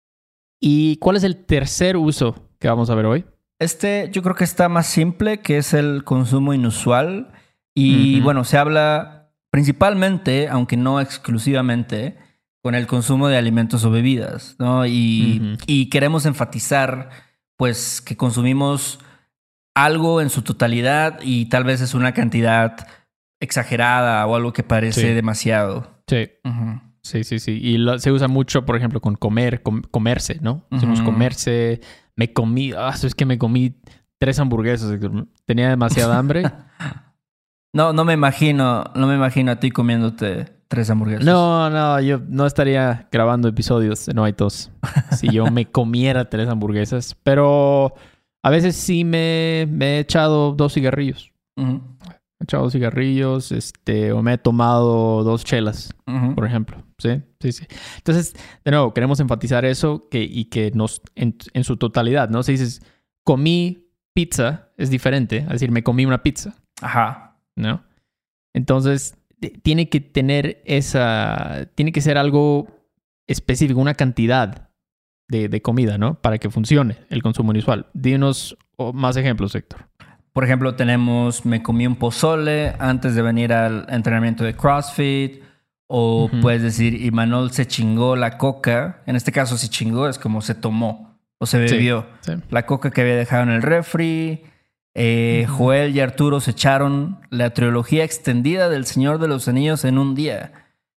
¿Y 0.61 0.97
cuál 0.97 1.17
es 1.17 1.25
el 1.25 1.37
tercer 1.45 1.97
uso 1.97 2.51
que 2.59 2.69
vamos 2.69 2.91
a 2.91 2.95
ver 2.95 3.07
hoy? 3.07 3.25
Este 3.59 4.09
yo 4.13 4.23
creo 4.23 4.35
que 4.35 4.45
está 4.45 4.69
más 4.69 4.87
simple, 4.87 5.41
que 5.41 5.57
es 5.59 5.75
el 5.75 6.05
consumo 6.05 6.55
inusual. 6.55 7.33
Y 7.75 8.21
bueno, 8.21 8.45
se 8.45 8.59
habla 8.59 9.33
principalmente, 9.51 10.49
aunque 10.49 10.77
no 10.77 11.01
exclusivamente, 11.01 12.19
con 12.63 12.75
el 12.75 12.87
consumo 12.87 13.29
de 13.29 13.39
alimentos 13.39 13.85
o 13.85 13.91
bebidas, 13.91 14.57
¿no? 14.59 14.85
Y, 14.87 15.89
queremos 15.91 16.27
enfatizar, 16.27 17.09
pues, 17.57 18.03
que 18.03 18.17
consumimos 18.17 18.99
algo 19.75 20.21
en 20.21 20.29
su 20.29 20.43
totalidad 20.43 21.21
y 21.23 21.47
tal 21.47 21.65
vez 21.65 21.81
es 21.81 21.95
una 21.95 22.13
cantidad 22.13 22.87
exagerada 23.41 24.27
o 24.27 24.37
algo 24.37 24.53
que 24.53 24.63
parece 24.63 25.09
Sí. 25.09 25.15
demasiado. 25.15 26.03
Sí, 26.07 26.29
Ujú. 26.45 26.81
Sí, 27.03 27.25
sí, 27.25 27.39
sí. 27.39 27.59
Y 27.63 27.79
lo- 27.79 27.99
se 27.99 28.13
usa 28.13 28.29
mucho, 28.29 28.65
por 28.67 28.77
ejemplo, 28.77 29.01
con 29.01 29.15
comer, 29.17 29.63
com- 29.63 29.83
comerse, 29.91 30.39
¿no? 30.43 30.67
Decimos 30.71 31.01
comerse, 31.03 31.81
me 32.17 32.33
comí, 32.33 32.73
ah, 32.77 32.93
es 33.03 33.15
que 33.15 33.25
me 33.27 33.39
comí 33.39 33.77
tres 34.19 34.39
hamburguesas, 34.39 34.99
tenía 35.47 35.69
demasiada 35.71 36.19
hambre. 36.19 36.43
No, 37.73 37.93
no 37.93 38.05
me 38.05 38.15
imagino, 38.15 38.83
no 38.97 39.07
me 39.07 39.15
imagino 39.15 39.53
a 39.53 39.61
ti 39.61 39.71
comiéndote 39.71 40.47
tres 40.67 40.91
hamburguesas. 40.91 41.25
No, 41.25 41.71
no, 41.71 42.01
yo 42.01 42.21
no 42.29 42.45
estaría 42.47 43.09
grabando 43.13 43.47
episodios 43.47 44.07
de 44.07 44.13
No 44.15 44.25
hay 44.25 44.33
tos 44.33 44.73
si 45.17 45.29
yo 45.31 45.49
me 45.53 45.67
comiera 45.71 46.29
tres 46.29 46.49
hamburguesas, 46.49 47.17
pero 47.23 47.95
a 48.43 48.51
veces 48.51 48.75
sí 48.75 49.05
me, 49.05 49.69
me 49.71 49.97
he 49.97 49.99
echado 50.01 50.53
dos 50.53 50.75
cigarrillos. 50.75 51.31
He 52.41 52.45
echado 52.45 52.71
cigarrillos, 52.71 53.53
este, 53.53 54.13
o 54.13 54.23
me 54.23 54.33
he 54.33 54.39
tomado 54.39 55.23
dos 55.25 55.45
chelas, 55.45 55.95
por 56.35 56.47
ejemplo. 56.47 56.83
Sí, 56.99 57.23
sí, 57.39 57.53
sí. 57.53 57.67
Entonces, 57.99 58.35
de 58.65 58.71
nuevo, 58.71 58.95
queremos 58.95 59.21
enfatizar 59.21 59.65
eso 59.65 60.09
que, 60.11 60.23
y 60.23 60.47
que 60.47 60.71
nos, 60.75 61.03
en, 61.15 61.37
en 61.53 61.65
su 61.65 61.77
totalidad, 61.77 62.31
¿no? 62.31 62.43
Si 62.43 62.53
dices, 62.53 62.83
comí 63.25 63.91
pizza, 64.15 64.71
es 64.79 64.91
diferente 64.91 65.45
a 65.49 65.53
decir, 65.53 65.71
me 65.71 65.83
comí 65.83 66.07
una 66.07 66.23
pizza. 66.23 66.55
Ajá. 66.81 67.31
¿no? 67.57 67.85
Entonces, 68.55 69.17
tiene 69.63 69.89
que 69.89 70.01
tener 70.01 70.63
esa, 70.65 71.69
tiene 71.75 71.93
que 71.93 72.01
ser 72.01 72.19
algo 72.19 72.69
específico, 73.27 73.81
una 73.81 73.95
cantidad 73.95 74.71
de, 75.29 75.49
de 75.49 75.63
comida, 75.63 75.99
¿no? 75.99 76.21
Para 76.21 76.39
que 76.39 76.51
funcione 76.51 76.99
el 77.11 77.23
consumo 77.23 77.53
inusual. 77.53 77.87
Dinos 77.95 78.57
más 78.93 79.17
ejemplos, 79.17 79.55
Héctor. 79.55 79.90
Por 80.33 80.45
ejemplo, 80.45 80.75
tenemos 80.77 81.45
me 81.45 81.63
comí 81.63 81.87
un 81.87 81.97
pozole 81.97 82.75
antes 82.79 83.15
de 83.15 83.23
venir 83.23 83.53
al 83.53 83.87
entrenamiento 83.89 84.45
de 84.45 84.55
CrossFit. 84.55 85.43
O 85.93 86.31
puedes 86.41 86.63
decir, 86.63 87.03
y 87.03 87.11
Manuel 87.11 87.51
se 87.51 87.67
chingó 87.67 88.15
la 88.15 88.39
coca. 88.39 89.03
En 89.07 89.17
este 89.17 89.33
caso, 89.33 89.57
se 89.59 89.69
chingó, 89.69 90.09
es 90.09 90.21
como 90.21 90.41
se 90.41 90.55
tomó 90.55 91.19
o 91.39 91.47
se 91.47 91.59
bebió. 91.59 92.07
Sí. 92.21 92.35
La 92.51 92.65
coca 92.65 92.93
que 92.93 93.01
había 93.01 93.17
dejado 93.17 93.43
en 93.43 93.49
el 93.51 93.63
refri. 93.63 94.45
Eh. 94.95 95.47
Joel 95.49 95.95
y 95.97 96.01
Arturo 96.01 96.39
se 96.41 96.53
echaron 96.53 97.19
la 97.31 97.51
trilogía 97.55 98.05
extendida 98.05 98.69
del 98.69 98.87
Señor 98.87 99.19
de 99.19 99.27
los 99.29 99.49
Anillos 99.49 99.85
en 99.85 99.99
un 99.99 100.15
día. 100.15 100.53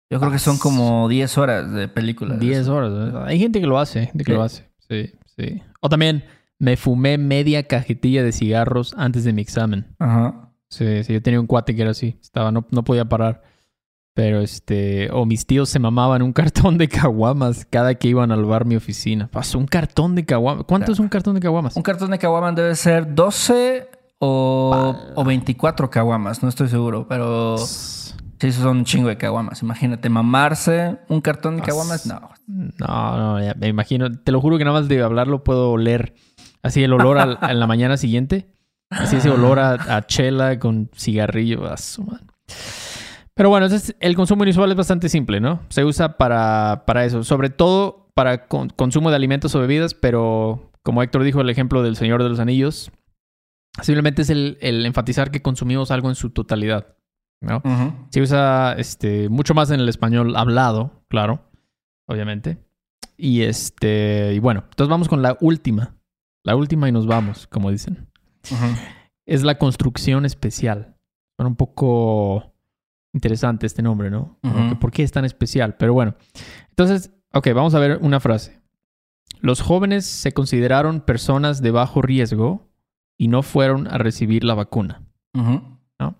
Yo 0.09 0.19
creo 0.19 0.31
que 0.31 0.39
son 0.39 0.57
como 0.57 1.07
10 1.07 1.37
horas 1.37 1.71
de 1.71 1.87
película. 1.87 2.35
10 2.35 2.67
horas. 2.67 2.91
¿eh? 3.13 3.17
Hay 3.27 3.39
gente 3.39 3.61
que 3.61 3.67
lo 3.67 3.79
hace, 3.79 4.07
gente 4.07 4.25
que 4.25 4.31
Sí. 4.33 4.35
lo 4.37 4.43
hace. 4.43 4.69
Sí, 4.89 5.11
sí. 5.37 5.61
O 5.79 5.87
también 5.87 6.25
me 6.61 6.77
fumé 6.77 7.17
media 7.17 7.63
cajetilla 7.63 8.23
de 8.23 8.31
cigarros 8.31 8.93
antes 8.95 9.23
de 9.23 9.33
mi 9.33 9.41
examen. 9.41 9.95
Ajá. 9.97 10.51
Sí, 10.69 11.03
sí, 11.03 11.11
yo 11.11 11.21
tenía 11.21 11.39
un 11.39 11.47
cuate 11.47 11.75
que 11.75 11.81
era 11.81 11.89
así. 11.89 12.19
Estaba, 12.21 12.51
no, 12.51 12.67
no 12.69 12.83
podía 12.83 13.05
parar. 13.05 13.41
Pero 14.13 14.41
este, 14.41 15.09
o 15.11 15.25
mis 15.25 15.47
tíos 15.47 15.69
se 15.69 15.79
mamaban 15.79 16.21
un 16.21 16.33
cartón 16.33 16.77
de 16.77 16.87
caguamas 16.87 17.65
cada 17.65 17.95
que 17.95 18.09
iban 18.09 18.31
al 18.31 18.45
bar 18.45 18.65
mi 18.65 18.75
oficina. 18.75 19.27
Pasó 19.31 19.57
un 19.57 19.65
cartón 19.65 20.13
de 20.13 20.23
caguamas. 20.23 20.65
¿Cuánto 20.67 20.91
es 20.91 20.99
un 20.99 21.09
cartón 21.09 21.33
de 21.33 21.41
caguamas? 21.41 21.75
Un 21.75 21.81
cartón 21.81 22.11
de 22.11 22.19
caguamas 22.19 22.55
debe 22.55 22.75
ser 22.75 23.15
12 23.15 23.89
o, 24.19 24.95
o 25.15 25.23
24 25.23 25.89
caguamas, 25.89 26.43
no 26.43 26.49
estoy 26.49 26.67
seguro, 26.67 27.07
pero 27.07 27.57
sí, 27.57 28.13
esos 28.39 28.61
son 28.61 28.77
un 28.77 28.85
chingo 28.85 29.09
de 29.09 29.17
caguamas. 29.17 29.63
Imagínate, 29.63 30.09
mamarse 30.09 30.99
un 31.09 31.21
cartón 31.21 31.55
de 31.55 31.63
caguamas, 31.63 32.05
no. 32.05 32.29
No, 32.45 33.17
no, 33.17 33.43
ya 33.43 33.55
me 33.55 33.67
imagino. 33.67 34.11
Te 34.11 34.31
lo 34.31 34.39
juro 34.39 34.59
que 34.59 34.65
nada 34.65 34.79
más 34.79 34.87
de 34.87 35.01
hablarlo 35.01 35.43
puedo 35.43 35.71
oler. 35.71 36.13
Así 36.63 36.83
el 36.83 36.93
olor 36.93 37.17
al- 37.17 37.37
en 37.49 37.59
la 37.59 37.67
mañana 37.67 37.97
siguiente. 37.97 38.47
Así 38.89 39.15
ese 39.15 39.29
olor 39.29 39.57
a, 39.59 39.95
a 39.95 40.05
chela 40.05 40.59
con 40.59 40.89
cigarrillo. 40.95 41.65
a. 41.65 41.75
Pero 43.33 43.49
bueno, 43.49 43.65
ese 43.65 43.75
es- 43.77 43.95
el 43.99 44.15
consumo 44.15 44.43
inusual 44.43 44.69
es 44.71 44.77
bastante 44.77 45.09
simple, 45.09 45.39
¿no? 45.39 45.61
Se 45.69 45.83
usa 45.85 46.17
para, 46.17 46.83
para 46.85 47.05
eso. 47.05 47.23
Sobre 47.23 47.49
todo 47.49 48.09
para 48.13 48.47
con- 48.47 48.69
consumo 48.69 49.09
de 49.09 49.15
alimentos 49.15 49.55
o 49.55 49.59
bebidas, 49.61 49.93
pero 49.93 50.71
como 50.83 51.01
Héctor 51.03 51.23
dijo, 51.23 51.41
el 51.41 51.49
ejemplo 51.49 51.81
del 51.83 51.95
Señor 51.95 52.21
de 52.23 52.29
los 52.29 52.39
Anillos, 52.39 52.91
simplemente 53.81 54.23
es 54.23 54.29
el, 54.29 54.57
el 54.61 54.85
enfatizar 54.85 55.31
que 55.31 55.41
consumimos 55.41 55.91
algo 55.91 56.09
en 56.09 56.15
su 56.15 56.31
totalidad, 56.31 56.95
¿no? 57.39 57.61
Se 58.09 58.21
usa 58.21 58.75
este, 58.77 59.29
mucho 59.29 59.53
más 59.53 59.71
en 59.71 59.79
el 59.79 59.87
español 59.87 60.35
hablado, 60.35 61.03
claro, 61.07 61.45
obviamente. 62.07 62.57
Y 63.15 63.43
este, 63.43 64.33
y 64.33 64.39
bueno, 64.39 64.63
entonces 64.69 64.89
vamos 64.89 65.07
con 65.07 65.21
la 65.21 65.37
última. 65.39 65.95
La 66.43 66.55
última 66.55 66.89
y 66.89 66.91
nos 66.91 67.05
vamos, 67.05 67.47
como 67.47 67.71
dicen. 67.71 68.07
Es 69.25 69.43
la 69.43 69.57
construcción 69.57 70.25
especial. 70.25 70.95
Suena 71.37 71.49
un 71.49 71.55
poco 71.55 72.53
interesante 73.13 73.67
este 73.67 73.81
nombre, 73.81 74.09
¿no? 74.09 74.39
¿Por 74.79 74.91
qué 74.91 75.03
es 75.03 75.11
tan 75.11 75.25
especial? 75.25 75.75
Pero 75.77 75.93
bueno. 75.93 76.15
Entonces, 76.69 77.11
ok, 77.33 77.49
vamos 77.53 77.75
a 77.75 77.79
ver 77.79 77.99
una 78.01 78.19
frase. 78.19 78.59
Los 79.39 79.61
jóvenes 79.61 80.05
se 80.05 80.33
consideraron 80.33 81.01
personas 81.01 81.61
de 81.61 81.71
bajo 81.71 82.01
riesgo 82.01 82.69
y 83.17 83.27
no 83.27 83.43
fueron 83.43 83.87
a 83.87 83.97
recibir 83.97 84.43
la 84.43 84.53
vacuna. 84.53 85.03
¿no? 85.99 86.15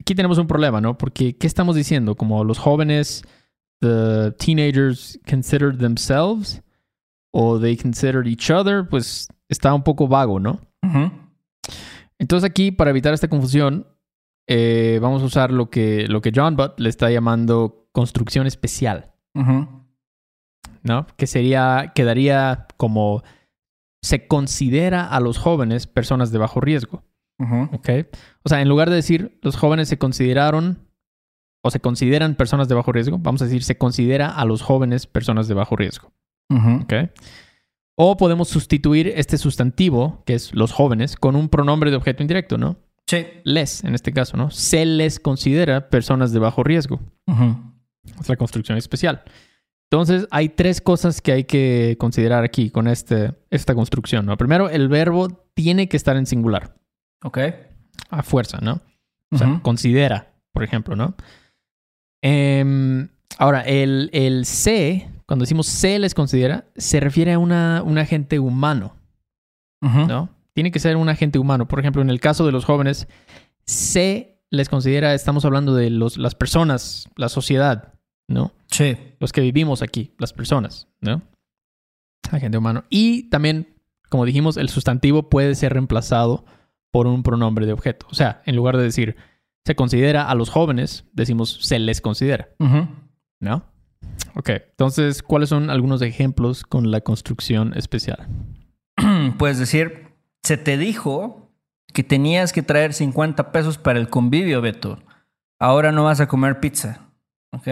Aquí 0.00 0.14
tenemos 0.14 0.38
un 0.38 0.46
problema, 0.46 0.80
¿no? 0.80 0.96
Porque, 0.96 1.36
¿qué 1.36 1.46
estamos 1.46 1.76
diciendo? 1.76 2.14
Como 2.14 2.42
los 2.44 2.58
jóvenes, 2.58 3.22
the 3.80 4.32
teenagers 4.38 5.20
considered 5.28 5.78
themselves 5.78 6.62
o 7.32 7.58
they 7.58 7.76
considered 7.76 8.26
each 8.26 8.50
other, 8.50 8.88
pues 8.88 9.28
está 9.48 9.72
un 9.74 9.82
poco 9.82 10.08
vago, 10.08 10.40
¿no? 10.40 10.60
Entonces 12.18 12.48
aquí, 12.48 12.70
para 12.70 12.90
evitar 12.90 13.14
esta 13.14 13.28
confusión, 13.28 13.86
eh, 14.48 14.98
vamos 15.00 15.22
a 15.22 15.26
usar 15.26 15.52
lo 15.52 15.70
que, 15.70 16.06
lo 16.08 16.20
que 16.20 16.32
John 16.34 16.56
Butt 16.56 16.78
le 16.78 16.88
está 16.88 17.10
llamando 17.10 17.88
construcción 17.92 18.46
especial. 18.46 19.12
¿no? 20.82 21.06
Que 21.16 21.26
sería, 21.26 21.92
quedaría 21.94 22.66
como 22.76 23.22
se 24.02 24.26
considera 24.26 25.06
a 25.06 25.20
los 25.20 25.38
jóvenes 25.38 25.86
personas 25.86 26.32
de 26.32 26.38
bajo 26.38 26.60
riesgo. 26.60 27.04
¿Ok? 27.72 27.88
O 28.42 28.50
sea, 28.50 28.60
en 28.60 28.68
lugar 28.68 28.90
de 28.90 28.96
decir 28.96 29.38
los 29.40 29.56
jóvenes 29.56 29.88
se 29.88 29.98
consideraron 29.98 30.90
o 31.64 31.70
se 31.70 31.80
consideran 31.80 32.34
personas 32.34 32.68
de 32.68 32.74
bajo 32.74 32.92
riesgo, 32.92 33.18
vamos 33.18 33.40
a 33.40 33.46
decir 33.46 33.62
se 33.62 33.78
considera 33.78 34.28
a 34.28 34.44
los 34.44 34.62
jóvenes 34.62 35.06
personas 35.06 35.48
de 35.48 35.54
bajo 35.54 35.76
riesgo. 35.76 36.12
Ujú. 36.50 36.82
¿Ok? 36.82 36.92
O 37.96 38.16
podemos 38.16 38.48
sustituir 38.48 39.08
este 39.16 39.38
sustantivo, 39.38 40.22
que 40.26 40.34
es 40.34 40.54
los 40.54 40.72
jóvenes, 40.72 41.16
con 41.16 41.36
un 41.36 41.48
pronombre 41.48 41.90
de 41.90 41.96
objeto 41.96 42.22
indirecto, 42.22 42.58
¿no? 42.58 42.76
Sí. 43.06 43.26
Les, 43.44 43.84
en 43.84 43.94
este 43.94 44.12
caso, 44.12 44.36
¿no? 44.36 44.50
Se 44.50 44.84
les 44.86 45.18
considera 45.20 45.88
personas 45.90 46.32
de 46.32 46.38
bajo 46.38 46.62
riesgo. 46.62 47.00
Es 48.20 48.28
la 48.28 48.36
construcción 48.36 48.78
especial. 48.78 49.22
Entonces, 49.90 50.28
hay 50.30 50.48
tres 50.50 50.80
cosas 50.80 51.20
que 51.20 51.32
hay 51.32 51.44
que 51.44 51.96
considerar 51.98 52.44
aquí 52.44 52.70
con 52.70 52.86
este, 52.86 53.34
esta 53.50 53.74
construcción, 53.74 54.24
¿no? 54.26 54.36
Primero, 54.36 54.70
el 54.70 54.88
verbo 54.88 55.28
tiene 55.54 55.88
que 55.88 55.96
estar 55.96 56.16
en 56.16 56.26
singular, 56.26 56.76
Ok. 57.24 57.38
a 58.10 58.22
fuerza, 58.22 58.58
¿no? 58.62 58.80
O 59.32 59.36
sea, 59.38 59.60
considera, 59.62 60.32
por 60.52 60.62
ejemplo, 60.64 60.94
¿no? 60.96 61.14
Em, 62.22 63.08
ahora, 63.38 63.62
el, 63.62 64.10
el 64.12 64.44
se 64.46 65.08
cuando 65.30 65.44
decimos 65.44 65.68
se 65.68 65.96
les 66.00 66.12
considera, 66.12 66.64
se 66.74 66.98
refiere 66.98 67.34
a 67.34 67.38
una, 67.38 67.84
un 67.84 67.98
agente 67.98 68.40
humano. 68.40 68.96
¿no? 69.80 70.28
Tiene 70.54 70.72
que 70.72 70.80
ser 70.80 70.96
un 70.96 71.08
agente 71.08 71.38
humano. 71.38 71.68
Por 71.68 71.78
ejemplo, 71.78 72.02
en 72.02 72.10
el 72.10 72.18
caso 72.18 72.44
de 72.46 72.50
los 72.50 72.64
jóvenes, 72.64 73.06
se 73.64 74.42
les 74.50 74.68
considera, 74.68 75.14
estamos 75.14 75.44
hablando 75.44 75.76
de 75.76 75.88
los, 75.88 76.18
las 76.18 76.34
personas, 76.34 77.08
la 77.14 77.28
sociedad, 77.28 77.94
¿no? 78.26 78.50
Sí. 78.72 78.96
Los 79.20 79.30
que 79.30 79.40
vivimos 79.40 79.82
aquí, 79.82 80.14
las 80.18 80.32
personas, 80.32 80.88
¿no? 81.00 81.22
Agente 82.32 82.58
humano. 82.58 82.82
Y 82.90 83.30
también, 83.30 83.76
como 84.08 84.24
dijimos, 84.24 84.56
el 84.56 84.68
sustantivo 84.68 85.28
puede 85.28 85.54
ser 85.54 85.74
reemplazado 85.74 86.44
por 86.90 87.06
un 87.06 87.22
pronombre 87.22 87.66
de 87.66 87.72
objeto. 87.72 88.08
O 88.10 88.16
sea, 88.16 88.42
en 88.46 88.56
lugar 88.56 88.76
de 88.76 88.82
decir 88.82 89.14
se 89.64 89.76
considera 89.76 90.28
a 90.28 90.34
los 90.34 90.50
jóvenes, 90.50 91.04
decimos 91.12 91.60
se 91.62 91.78
les 91.78 92.00
considera, 92.00 92.48
Ujú. 92.58 92.88
¿no? 93.38 93.69
Ok, 94.34 94.48
entonces, 94.50 95.22
¿cuáles 95.22 95.48
son 95.48 95.70
algunos 95.70 96.02
ejemplos 96.02 96.62
con 96.64 96.90
la 96.90 97.00
construcción 97.00 97.76
especial? 97.76 98.28
Puedes 99.38 99.58
decir, 99.58 100.08
se 100.42 100.56
te 100.56 100.76
dijo 100.78 101.50
que 101.92 102.02
tenías 102.04 102.52
que 102.52 102.62
traer 102.62 102.92
50 102.94 103.50
pesos 103.52 103.76
para 103.78 103.98
el 103.98 104.08
convivio, 104.08 104.60
Beto. 104.60 104.98
Ahora 105.58 105.92
no 105.92 106.04
vas 106.04 106.20
a 106.20 106.28
comer 106.28 106.60
pizza. 106.60 107.00
¿Ok? 107.52 107.66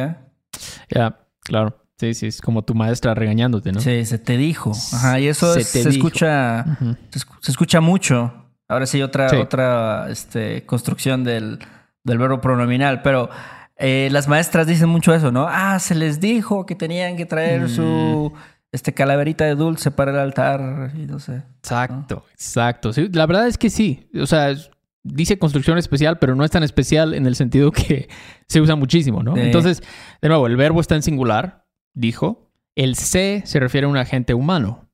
Ya, 0.90 1.20
claro. 1.40 1.84
Sí, 1.98 2.14
sí, 2.14 2.26
es 2.26 2.40
como 2.40 2.62
tu 2.62 2.74
maestra 2.74 3.14
regañándote, 3.14 3.72
¿no? 3.72 3.80
Sí, 3.80 4.04
se 4.04 4.18
te 4.18 4.36
dijo. 4.36 4.72
Ajá, 4.92 5.18
y 5.20 5.28
eso 5.28 5.54
Se 5.54 5.60
es- 5.60 5.86
escucha 5.86 6.64
se, 7.10 7.20
escu- 7.20 7.38
se 7.40 7.50
escucha 7.50 7.80
mucho. 7.80 8.32
Ahora 8.68 8.86
sí, 8.86 9.00
otra, 9.02 9.28
Sí. 9.30 9.36
otra 9.36 10.08
este, 10.10 10.64
construcción 10.66 11.24
del, 11.24 11.58
del 12.04 12.18
verbo 12.18 12.40
pronominal. 12.40 13.02
Pero 13.02 13.30
eh, 13.78 14.08
las 14.10 14.28
maestras 14.28 14.66
dicen 14.66 14.88
mucho 14.88 15.14
eso, 15.14 15.30
¿no? 15.32 15.46
Ah, 15.48 15.78
se 15.78 15.94
les 15.94 16.20
dijo 16.20 16.66
que 16.66 16.74
tenían 16.74 17.16
que 17.16 17.26
traer 17.26 17.62
Mm. 17.62 17.68
su 17.68 18.32
este, 18.72 18.92
calaverita 18.92 19.44
de 19.44 19.54
dulce 19.54 19.90
para 19.90 20.10
el 20.10 20.18
altar. 20.18 20.92
Y 20.94 21.06
no 21.06 21.18
sé. 21.20 21.42
Exacto, 21.58 22.24
exacto. 22.32 22.92
Sí, 22.92 23.08
la 23.12 23.24
verdad 23.26 23.46
es 23.46 23.56
que 23.56 23.70
sí. 23.70 24.10
O 24.20 24.26
sea, 24.26 24.54
dice 25.02 25.38
construcción 25.38 25.78
especial, 25.78 26.18
pero 26.18 26.34
no 26.34 26.44
es 26.44 26.50
tan 26.50 26.62
especial 26.62 27.14
en 27.14 27.26
el 27.26 27.34
sentido 27.36 27.70
que 27.72 28.08
se 28.48 28.60
usa 28.60 28.74
muchísimo, 28.76 29.22
¿no? 29.22 29.34
Sí. 29.34 29.40
Entonces, 29.40 29.82
de 30.20 30.28
nuevo, 30.28 30.46
el 30.46 30.56
verbo 30.56 30.80
está 30.80 30.94
en 30.96 31.02
singular, 31.02 31.64
dijo. 31.94 32.50
El 32.76 32.94
se 32.94 33.42
se 33.44 33.58
refiere 33.58 33.86
a 33.86 33.90
un 33.90 33.96
agente 33.96 34.34
humano. 34.34 34.84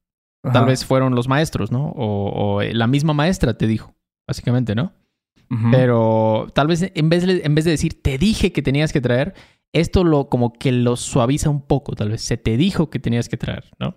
Tal 0.52 0.66
vez 0.66 0.84
fueron 0.84 1.14
los 1.14 1.26
maestros, 1.26 1.72
¿no? 1.72 1.86
O, 1.96 2.56
o 2.58 2.62
la 2.62 2.86
misma 2.86 3.12
maestra 3.14 3.54
te 3.56 3.66
dijo, 3.66 3.94
básicamente, 4.26 4.74
¿no? 4.74 4.92
Pero 5.70 6.48
tal 6.54 6.66
vez 6.66 6.90
en 6.94 7.08
vez, 7.08 7.26
de, 7.26 7.42
en 7.44 7.54
vez 7.54 7.64
de 7.64 7.70
decir 7.70 8.02
te 8.02 8.18
dije 8.18 8.52
que 8.52 8.62
tenías 8.62 8.92
que 8.92 9.00
traer, 9.00 9.34
esto 9.72 10.04
lo 10.04 10.28
como 10.28 10.52
que 10.52 10.72
lo 10.72 10.96
suaviza 10.96 11.50
un 11.50 11.60
poco, 11.62 11.94
tal 11.94 12.10
vez. 12.10 12.22
Se 12.22 12.36
te 12.36 12.56
dijo 12.56 12.90
que 12.90 12.98
tenías 12.98 13.28
que 13.28 13.36
traer, 13.36 13.64
¿no? 13.78 13.96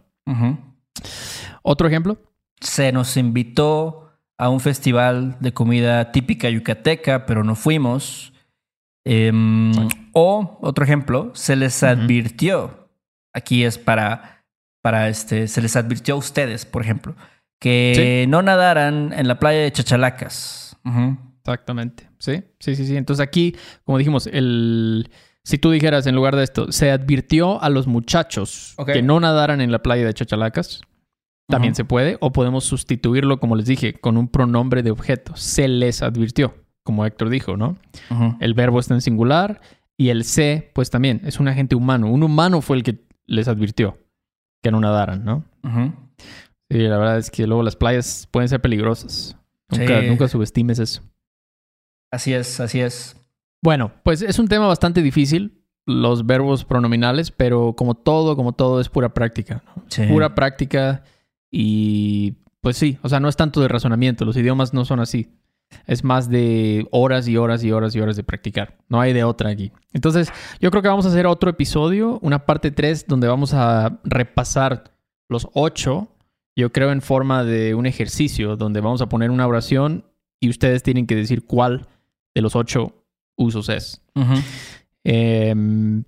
Otro 1.61 1.87
ejemplo. 1.87 2.19
Se 2.59 2.91
nos 2.91 3.15
invitó 3.17 4.07
a 4.37 4.49
un 4.49 4.59
festival 4.59 5.37
de 5.39 5.53
comida 5.53 6.11
típica 6.11 6.49
yucateca, 6.49 7.25
pero 7.25 7.43
no 7.43 7.55
fuimos. 7.55 8.33
Em, 9.05 9.71
o, 10.13 10.57
otro 10.61 10.83
ejemplo, 10.83 11.31
se 11.33 11.55
les 11.55 11.83
advirtió. 11.83 12.89
Aquí 13.33 13.63
es 13.63 13.77
para, 13.77 14.45
para 14.81 15.09
este, 15.09 15.47
se 15.47 15.61
les 15.61 15.75
advirtió 15.75 16.15
a 16.15 16.17
ustedes, 16.17 16.65
por 16.65 16.81
ejemplo, 16.81 17.15
que 17.59 18.25
no 18.27 18.41
nadaran 18.41 19.13
en 19.13 19.27
la 19.27 19.39
playa 19.39 19.59
de 19.59 19.71
Chachalacas. 19.71 20.77
Ujú. 20.83 21.17
Exactamente. 21.47 22.09
Sí, 22.19 22.43
sí, 22.59 22.75
sí, 22.75 22.85
sí. 22.85 22.97
Entonces 22.97 23.25
aquí, 23.25 23.55
como 23.85 23.97
dijimos, 23.97 24.27
el 24.27 25.09
si 25.43 25.57
tú 25.57 25.71
dijeras 25.71 26.05
en 26.07 26.15
lugar 26.15 26.35
de 26.35 26.43
esto, 26.43 26.73
se 26.73 26.91
advirtió 26.91 27.61
a 27.63 27.69
los 27.69 27.87
muchachos 27.87 28.75
que 28.85 29.01
no 29.01 29.19
nadaran 29.21 29.61
en 29.61 29.71
la 29.71 29.81
playa 29.81 30.05
de 30.05 30.13
Chachalacas, 30.13 30.81
también 31.47 31.73
se 31.73 31.85
puede, 31.85 32.17
o 32.19 32.33
podemos 32.33 32.65
sustituirlo, 32.65 33.39
como 33.39 33.55
les 33.55 33.65
dije, 33.65 33.93
con 33.93 34.17
un 34.17 34.27
pronombre 34.27 34.83
de 34.83 34.91
objeto. 34.91 35.37
Se 35.37 35.69
les 35.69 36.01
advirtió, 36.01 36.53
como 36.83 37.05
Héctor 37.05 37.29
dijo, 37.29 37.55
¿no? 37.55 37.77
El 38.41 38.53
verbo 38.55 38.81
está 38.81 38.93
en 38.95 38.99
singular 39.01 39.61
y 39.95 40.09
el 40.09 40.25
se, 40.25 40.69
pues 40.73 40.89
también, 40.89 41.21
es 41.23 41.39
un 41.39 41.47
agente 41.47 41.75
humano. 41.75 42.11
Un 42.11 42.23
humano 42.23 42.59
fue 42.61 42.75
el 42.75 42.83
que 42.83 43.05
les 43.25 43.47
advirtió 43.47 43.97
que 44.61 44.69
no 44.71 44.81
nadaran, 44.81 45.23
¿no? 45.23 45.45
Ujú. 45.63 45.93
Sí, 46.69 46.79
la 46.79 46.97
verdad 46.97 47.17
es 47.19 47.31
que 47.31 47.47
luego 47.47 47.63
las 47.63 47.77
playas 47.77 48.27
pueden 48.29 48.49
ser 48.49 48.59
peligrosas. 48.59 49.37
Nunca, 49.69 50.01
Sí. 50.01 50.07
nunca 50.09 50.27
subestimes 50.27 50.79
eso. 50.79 51.01
Así 52.11 52.33
es, 52.33 52.59
así 52.59 52.79
es. 52.79 53.15
Bueno, 53.61 53.91
pues 54.03 54.21
es 54.21 54.39
un 54.39 54.47
tema 54.47 54.67
bastante 54.67 55.01
difícil, 55.01 55.63
los 55.85 56.25
verbos 56.25 56.65
pronominales, 56.65 57.31
pero 57.31 57.73
como 57.75 57.95
todo, 57.95 58.35
como 58.35 58.53
todo, 58.53 58.79
es 58.79 58.89
pura 58.89 59.13
práctica. 59.13 59.63
¿no? 59.65 59.83
Sí. 59.87 60.03
Pura 60.03 60.35
práctica 60.35 61.03
y 61.51 62.35
pues 62.61 62.77
sí, 62.77 62.97
o 63.01 63.09
sea, 63.09 63.19
no 63.19 63.29
es 63.29 63.35
tanto 63.35 63.61
de 63.61 63.67
razonamiento, 63.67 64.25
los 64.25 64.37
idiomas 64.37 64.73
no 64.73 64.85
son 64.85 64.99
así. 64.99 65.31
Es 65.85 66.03
más 66.03 66.29
de 66.29 66.87
horas 66.91 67.27
y 67.27 67.35
horas 67.35 67.63
y 67.63 67.71
horas 67.71 67.93
y 67.95 67.99
horas 67.99 68.15
de 68.15 68.23
practicar. 68.23 68.77
No 68.87 69.01
hay 69.01 69.11
de 69.11 69.25
otra 69.25 69.49
aquí. 69.49 69.71
Entonces, 69.91 70.31
yo 70.61 70.71
creo 70.71 70.81
que 70.81 70.87
vamos 70.87 71.05
a 71.05 71.09
hacer 71.09 71.27
otro 71.27 71.49
episodio, 71.49 72.19
una 72.21 72.45
parte 72.45 72.71
3, 72.71 73.05
donde 73.07 73.27
vamos 73.27 73.53
a 73.53 73.99
repasar 74.05 74.95
los 75.29 75.49
ocho, 75.53 76.07
yo 76.55 76.71
creo 76.71 76.91
en 76.91 77.01
forma 77.01 77.43
de 77.43 77.75
un 77.75 77.85
ejercicio, 77.85 78.55
donde 78.55 78.79
vamos 78.79 79.01
a 79.01 79.09
poner 79.09 79.29
una 79.29 79.45
oración 79.45 80.05
y 80.39 80.49
ustedes 80.49 80.83
tienen 80.83 81.05
que 81.05 81.15
decir 81.15 81.45
cuál 81.45 81.87
de 82.37 82.41
los 82.43 82.55
ocho 82.55 83.03
usos 83.35 83.67
es. 83.69 84.03
Eh, 85.03 85.55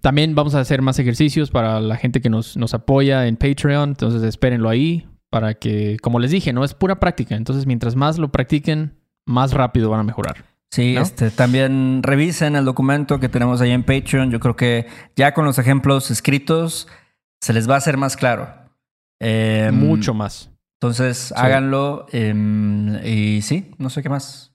también 0.01 0.35
vamos 0.35 0.53
a 0.53 0.59
hacer 0.59 0.83
más 0.83 0.99
ejercicios 0.99 1.49
para 1.49 1.81
la 1.81 1.95
gente 1.97 2.21
que 2.21 2.29
nos, 2.29 2.55
nos 2.55 2.75
apoya 2.75 3.25
en 3.25 3.35
Patreon. 3.35 3.89
Entonces 3.89 4.21
espérenlo 4.21 4.69
ahí 4.69 5.07
para 5.31 5.55
que, 5.55 5.97
como 6.03 6.19
les 6.19 6.29
dije, 6.29 6.53
no 6.53 6.63
es 6.63 6.75
pura 6.75 6.99
práctica. 6.99 7.35
Entonces 7.35 7.65
mientras 7.65 7.95
más 7.95 8.19
lo 8.19 8.31
practiquen, 8.31 8.93
más 9.25 9.53
rápido 9.53 9.89
van 9.89 10.01
a 10.01 10.03
mejorar. 10.03 10.45
Sí, 10.69 10.93
¿No? 10.93 11.01
este, 11.01 11.31
también 11.31 12.03
revisen 12.03 12.55
el 12.55 12.63
documento 12.63 13.19
que 13.19 13.27
tenemos 13.27 13.59
ahí 13.61 13.71
en 13.71 13.81
Patreon. 13.81 14.29
Yo 14.29 14.39
creo 14.39 14.55
que 14.55 14.85
ya 15.15 15.33
con 15.33 15.45
los 15.45 15.57
ejemplos 15.57 16.11
escritos 16.11 16.87
se 17.41 17.53
les 17.53 17.67
va 17.67 17.73
a 17.73 17.79
hacer 17.79 17.97
más 17.97 18.15
claro. 18.15 18.53
Em, 19.19 19.73
Mucho 19.73 20.13
más. 20.13 20.51
Entonces 20.79 21.33
háganlo 21.35 22.05
em, 22.11 23.03
y 23.03 23.41
sí, 23.41 23.71
no 23.79 23.89
sé 23.89 24.03
qué 24.03 24.09
más. 24.09 24.48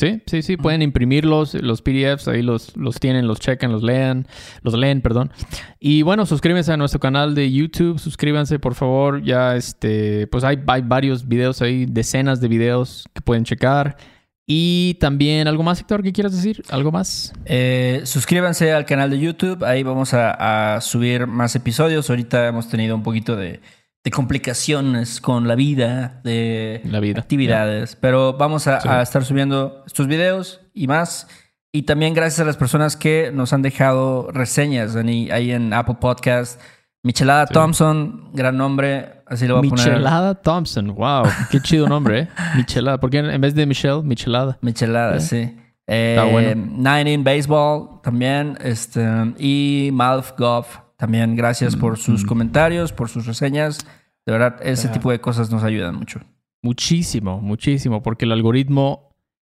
Sí, 0.00 0.22
sí, 0.24 0.40
sí. 0.40 0.56
Pueden 0.56 0.80
imprimirlos, 0.80 1.52
los 1.52 1.82
PDFs, 1.82 2.26
ahí 2.28 2.40
los, 2.40 2.74
los 2.74 2.98
tienen, 2.98 3.28
los 3.28 3.38
checan, 3.38 3.70
los 3.70 3.82
lean, 3.82 4.26
los 4.62 4.72
leen, 4.72 5.02
perdón. 5.02 5.30
Y 5.78 6.00
bueno, 6.00 6.24
suscríbanse 6.24 6.72
a 6.72 6.78
nuestro 6.78 7.00
canal 7.00 7.34
de 7.34 7.52
YouTube, 7.52 7.98
suscríbanse 7.98 8.58
por 8.58 8.74
favor. 8.74 9.22
Ya 9.22 9.56
este, 9.56 10.26
pues 10.28 10.42
hay, 10.42 10.58
hay 10.68 10.80
varios 10.80 11.28
videos 11.28 11.60
ahí, 11.60 11.84
decenas 11.84 12.40
de 12.40 12.48
videos 12.48 13.10
que 13.12 13.20
pueden 13.20 13.44
checar. 13.44 13.98
Y 14.46 14.94
también, 15.00 15.46
¿algo 15.46 15.62
más, 15.62 15.80
Héctor, 15.80 16.02
que 16.02 16.12
quieras 16.12 16.32
decir? 16.34 16.62
¿Algo 16.70 16.90
más? 16.90 17.34
Eh, 17.44 18.00
suscríbanse 18.04 18.72
al 18.72 18.86
canal 18.86 19.10
de 19.10 19.20
YouTube, 19.20 19.62
ahí 19.64 19.82
vamos 19.82 20.14
a, 20.14 20.76
a 20.76 20.80
subir 20.80 21.26
más 21.26 21.54
episodios. 21.56 22.08
Ahorita 22.08 22.48
hemos 22.48 22.70
tenido 22.70 22.96
un 22.96 23.02
poquito 23.02 23.36
de, 23.36 23.60
de 24.02 24.10
complicaciones 24.10 25.20
con 25.20 25.46
la 25.46 25.54
vida, 25.54 26.20
de 26.24 26.80
La 26.84 27.00
vida. 27.00 27.20
actividades, 27.20 27.96
pero 27.96 28.32
vamos 28.34 28.66
a, 28.66 28.80
Sí. 28.80 28.88
a 28.88 29.02
estar 29.02 29.24
subiendo 29.24 29.82
estos 29.86 30.06
videos 30.06 30.60
y 30.72 30.86
más. 30.86 31.28
Y 31.72 31.82
también 31.82 32.14
gracias 32.14 32.40
a 32.40 32.44
las 32.44 32.56
personas 32.56 32.96
que 32.96 33.30
nos 33.32 33.52
han 33.52 33.62
dejado 33.62 34.30
reseñas 34.32 34.96
ahí, 34.96 35.30
ahí 35.30 35.52
en 35.52 35.72
Apple 35.72 35.96
Podcast. 36.00 36.60
Michelada 37.02 37.46
Sí. 37.46 37.54
Thompson, 37.54 38.30
gran 38.34 38.56
nombre, 38.56 39.22
así 39.26 39.46
lo 39.46 39.56
voy 39.58 39.68
a 39.68 39.70
poner. 39.70 39.86
Michelada 39.88 40.34
Thompson. 40.34 40.94
Wow, 40.94 41.24
qué 41.50 41.60
chido 41.60 41.88
nombre, 41.88 42.20
¿eh? 42.20 42.28
Michelada. 42.56 42.98
¿Por 42.98 43.10
qué 43.10 43.18
en 43.18 43.40
vez 43.40 43.54
de 43.54 43.64
Michelle, 43.66 44.02
Michelada? 44.02 44.58
Michelada, 44.62 45.16
Eh. 45.16 45.20
sí. 45.20 45.56
Eh, 45.86 46.14
Está 46.16 46.24
bueno. 46.30 46.66
Nine 46.76 47.12
in 47.12 47.24
Baseball 47.24 48.00
también. 48.02 48.56
Este, 48.62 49.02
y 49.38 49.90
Malf 49.92 50.32
Goff 50.38 50.78
también. 51.00 51.34
Gracias 51.34 51.74
por 51.74 51.98
sus 51.98 52.22
Mm. 52.24 52.26
comentarios, 52.28 52.92
por 52.92 53.08
sus 53.08 53.26
reseñas. 53.26 53.78
De 54.26 54.32
verdad, 54.32 54.56
ese 54.62 54.88
tipo 54.88 55.10
de 55.10 55.20
cosas 55.20 55.50
nos 55.50 55.64
ayudan 55.64 55.96
mucho. 55.96 56.20
Muchísimo, 56.62 57.40
muchísimo, 57.40 58.02
porque 58.02 58.26
el 58.26 58.32
algoritmo 58.32 59.14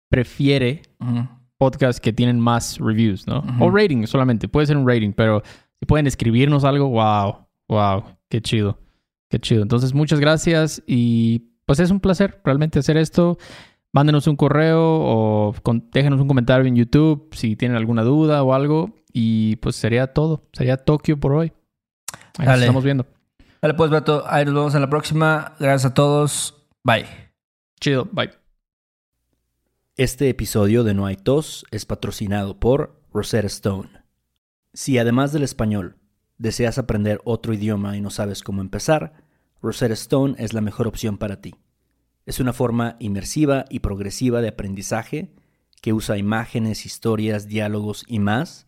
prefiere 0.10 0.81
podcasts 1.58 2.01
que 2.01 2.12
tienen 2.13 2.39
más 2.39 2.77
reviews, 2.79 3.27
¿no? 3.27 3.43
O 3.60 3.69
rating 3.71 4.05
solamente, 4.08 4.47
puede 4.47 4.67
ser 4.67 4.75
un 4.77 4.88
rating, 4.88 5.13
pero 5.13 5.41
si 5.79 5.86
pueden 5.86 6.08
escribirnos 6.08 6.63
algo, 6.63 6.89
wow, 6.89 7.45
wow, 7.69 8.03
qué 8.29 8.41
chido, 8.41 8.79
qué 9.29 9.39
chido. 9.39 9.62
Entonces, 9.62 9.93
muchas 9.93 10.19
gracias 10.19 10.81
y 10.88 11.51
pues 11.65 11.79
es 11.79 11.91
un 11.91 11.99
placer 11.99 12.41
realmente 12.43 12.79
hacer 12.79 12.97
esto. 12.97 13.38
Mándenos 13.93 14.27
un 14.27 14.36
correo 14.36 14.81
o 14.84 15.53
con- 15.63 15.89
déjenos 15.93 16.19
un 16.19 16.27
comentario 16.27 16.65
en 16.67 16.75
YouTube 16.75 17.29
si 17.31 17.55
tienen 17.55 17.77
alguna 17.77 18.03
duda 18.03 18.43
o 18.43 18.53
algo. 18.53 18.93
Y 19.17 19.56
pues 19.56 19.78
sería 19.78 20.08
todo, 20.08 20.43
sería 20.51 20.75
Tokio 20.75 21.17
por 21.17 21.32
hoy. 21.32 21.54
Ahí 22.38 22.47
nos 22.47 22.60
estamos 22.60 22.84
viendo. 22.84 23.08
Dale 23.62 23.73
pues, 23.73 23.89
Beto. 23.89 24.25
Ahí 24.28 24.43
nos 24.43 24.54
vemos 24.54 24.75
en 24.75 24.82
la 24.82 24.89
próxima. 24.89 25.56
Gracias 25.58 25.89
a 25.89 25.93
todos. 25.93 26.67
Bye. 26.84 27.06
Chido, 27.80 28.10
bye. 28.12 28.32
Este 29.95 30.28
episodio 30.28 30.84
de 30.84 30.93
No 30.93 31.06
hay 31.06 31.15
tos 31.15 31.65
es 31.71 31.86
patrocinado 31.86 32.60
por 32.60 33.01
Rosetta 33.13 33.47
Stone. 33.47 33.89
Si 34.73 34.97
además 34.97 35.32
del 35.32 35.43
español 35.43 35.95
¿Deseas 36.38 36.78
aprender 36.78 37.21
otro 37.23 37.54
idioma 37.54 37.95
y 37.95 38.01
no 38.01 38.10
sabes 38.10 38.43
cómo 38.43 38.60
empezar? 38.60 39.13
Rosetta 39.62 39.93
Stone 39.93 40.36
es 40.38 40.51
la 40.51 40.60
mejor 40.60 40.88
opción 40.88 41.17
para 41.17 41.39
ti. 41.39 41.56
Es 42.25 42.41
una 42.41 42.51
forma 42.51 42.97
inmersiva 42.99 43.63
y 43.69 43.80
progresiva 43.80 44.41
de 44.41 44.49
aprendizaje 44.49 45.34
que 45.82 45.93
usa 45.93 46.17
imágenes, 46.17 46.86
historias, 46.86 47.47
diálogos 47.47 48.04
y 48.10 48.19
más 48.19 48.67